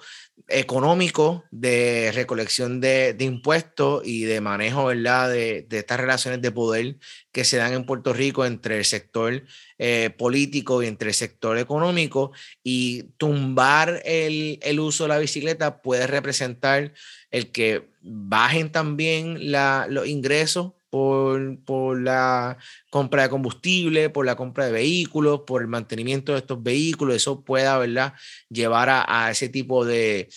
[0.48, 6.50] económico de recolección de, de impuestos y de manejo, ¿verdad?, de, de, estas relaciones de
[6.50, 6.96] poder
[7.30, 9.44] que se dan en Puerto Rico entre el sector
[9.76, 12.32] eh, político y entre el sector económico.
[12.62, 16.94] Y tumbar el, el uso de la bicicleta puede representar
[17.30, 22.58] el que bajen también la, los ingresos por, por, la
[22.90, 27.44] compra de combustible, por la compra de vehículos, por el mantenimiento de estos vehículos, eso
[27.44, 28.14] pueda, ¿verdad?,
[28.48, 30.28] llevar a, a ese tipo de,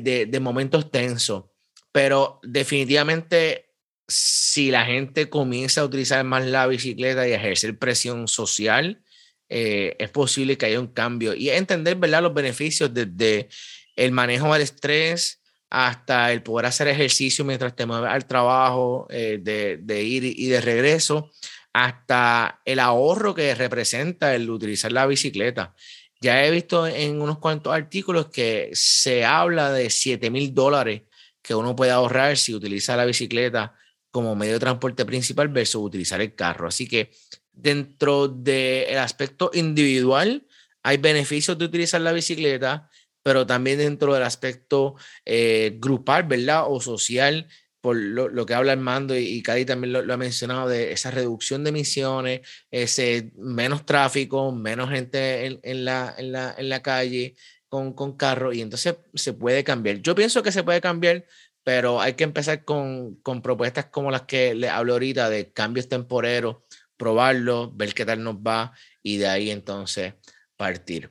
[0.00, 1.44] de, de, momentos tensos.
[1.92, 3.70] Pero definitivamente,
[4.08, 9.02] si la gente comienza a utilizar más la bicicleta y a ejercer presión social,
[9.48, 13.48] eh, es posible que haya un cambio y entender, ¿verdad?, los beneficios desde
[13.96, 15.41] el manejo del estrés,
[15.74, 20.60] hasta el poder hacer ejercicio mientras te mueves al trabajo, eh, de, ir y de
[20.60, 21.30] regreso,
[21.72, 25.74] hasta el ahorro que representa el utilizar la bicicleta.
[26.20, 31.04] Ya he visto en unos cuantos artículos que se habla de 7 mil dólares
[31.40, 33.74] que uno puede ahorrar si utiliza la bicicleta
[34.10, 36.68] como medio de transporte principal versus utilizar el carro.
[36.68, 37.12] Así que
[37.50, 40.46] dentro del aspecto individual
[40.82, 42.90] hay beneficios de utilizar la bicicleta,
[43.22, 46.64] pero también dentro del aspecto eh, grupal, ¿verdad?
[46.66, 47.48] O social,
[47.80, 50.92] por lo, lo que habla Armando y, y Cady también lo, lo, ha mencionado, de
[50.92, 56.68] esa reducción de emisiones, ese menos tráfico, menos gente en, en, la, en, la, en
[56.68, 57.34] la calle
[57.68, 60.00] con, con carro, y entonces se puede cambiar.
[60.00, 61.24] Yo pienso que se puede cambiar,
[61.64, 65.88] pero hay que empezar con, con propuestas como las que le hablo ahorita de cambios
[65.88, 66.58] temporeros,
[66.96, 70.14] probarlo, ver qué tal nos va y de ahí entonces
[70.56, 71.10] partir.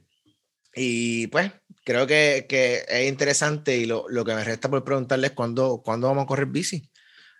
[0.73, 1.51] Y pues
[1.91, 5.81] creo que, que, es interesante y lo, lo, que me resta por preguntarles es cuándo,
[5.83, 6.89] cuándo vamos a correr bici.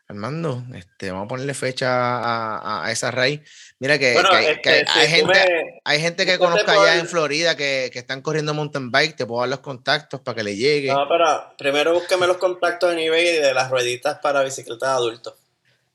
[0.07, 3.39] Armando, este, vamos a ponerle fecha a, a esa raíz.
[3.79, 6.37] Mira que, bueno, que, hay, este, que hay, si hay gente, me, hay gente que
[6.37, 10.19] conozca allá en Florida que, que, están corriendo mountain bike, te puedo dar los contactos
[10.19, 10.89] para que le llegue.
[10.89, 15.33] No, pero primero búsqueme los contactos en eBay de las rueditas para bicicletas de adultos.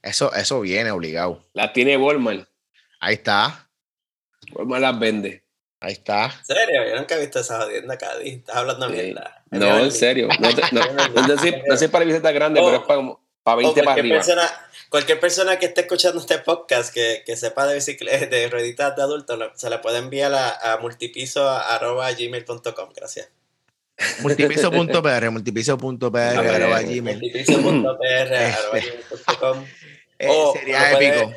[0.02, 1.44] Eso, eso viene obligado.
[1.52, 2.48] Las tiene Walmart.
[3.00, 3.68] Ahí está.
[4.52, 5.45] Walmart las vende.
[5.80, 6.26] Ahí está.
[6.26, 6.86] ¿En serio?
[6.88, 8.28] Yo nunca he visto esa jodienda, Cady.
[8.30, 9.42] Estás hablando de mierda.
[9.50, 10.28] No, en serio.
[10.40, 13.02] No, te, no, no, no, sé, no sé para bicicleta grande, pero es para,
[13.42, 14.16] para 20 para arriba.
[14.16, 14.48] Persona,
[14.88, 19.02] cualquier persona que esté escuchando este podcast que, que sepa de bicicleta, de rueditas de
[19.02, 22.92] adultos, se le puede enviar a, a multipiso.gmail.com.
[22.94, 23.28] Gracias.
[24.20, 27.02] Multipiso.pr, multipiso.pr, arroba gmail.
[27.02, 29.64] Multipiso.pr, arroba gmail.com.
[30.18, 31.30] Eh, sería épico.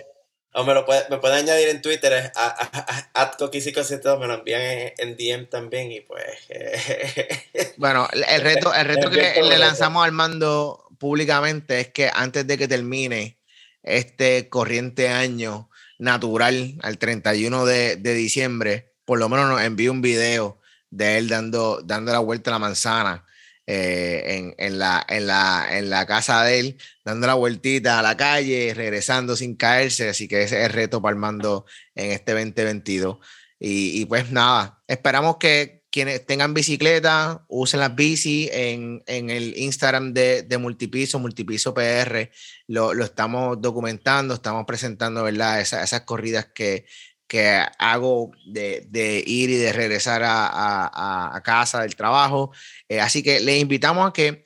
[0.54, 4.62] O me lo puede, me puede añadir en Twitter, a, a, a, me lo envían
[4.62, 6.24] en, en, DM también y pues...
[7.78, 12.58] bueno, el reto, el reto que le lanzamos al mando públicamente es que antes de
[12.58, 13.38] que termine
[13.84, 15.70] este corriente año
[16.00, 21.30] natural al 31 de, de diciembre, por lo menos nos envíe un video de él
[21.30, 23.26] dando, dando la vuelta a la manzana
[23.72, 28.01] eh, en, en, la, en, la, en la casa de él, dando la vueltita a
[28.01, 30.09] la calle, regresando sin caerse.
[30.09, 33.17] Así que ese es el reto para mando en este 2022.
[33.59, 39.55] Y, y, pues nada, esperamos que quienes tengan bicicleta usen las bici en, en el
[39.55, 42.32] Instagram de, de, Multipiso, Multipiso PR.
[42.65, 45.61] Lo, lo, estamos documentando, estamos presentando ¿verdad?
[45.61, 46.88] esas corridas que,
[47.30, 52.51] que hago de, ir y de regresar a, casa del trabajo.
[52.89, 54.45] Eh, así que le invitamos a que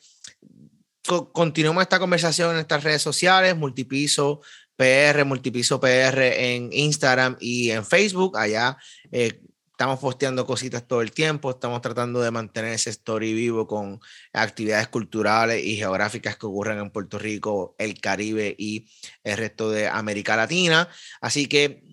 [1.07, 4.41] co continuemos esta conversación en nuestras redes sociales, Multipiso
[4.75, 8.37] PR, Multipiso PR en Instagram y en Facebook.
[8.37, 8.77] Allá
[9.11, 9.41] eh,
[9.73, 13.99] estamos posteando cositas todo el tiempo, estamos tratando de mantener ese story vivo con
[14.31, 18.85] actividades culturales y geográficas que ocurren en Puerto Rico, el Caribe y
[19.23, 20.87] el resto de América Latina.
[21.21, 21.83] Así que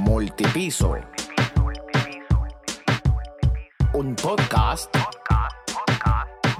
[0.00, 0.96] Multipiso.
[3.92, 4.94] Un podcast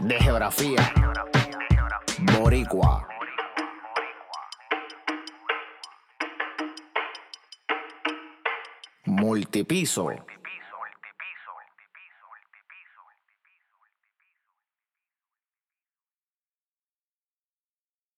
[0.00, 0.92] de geografía.
[2.18, 3.13] Boricua.
[9.34, 10.12] Multipiso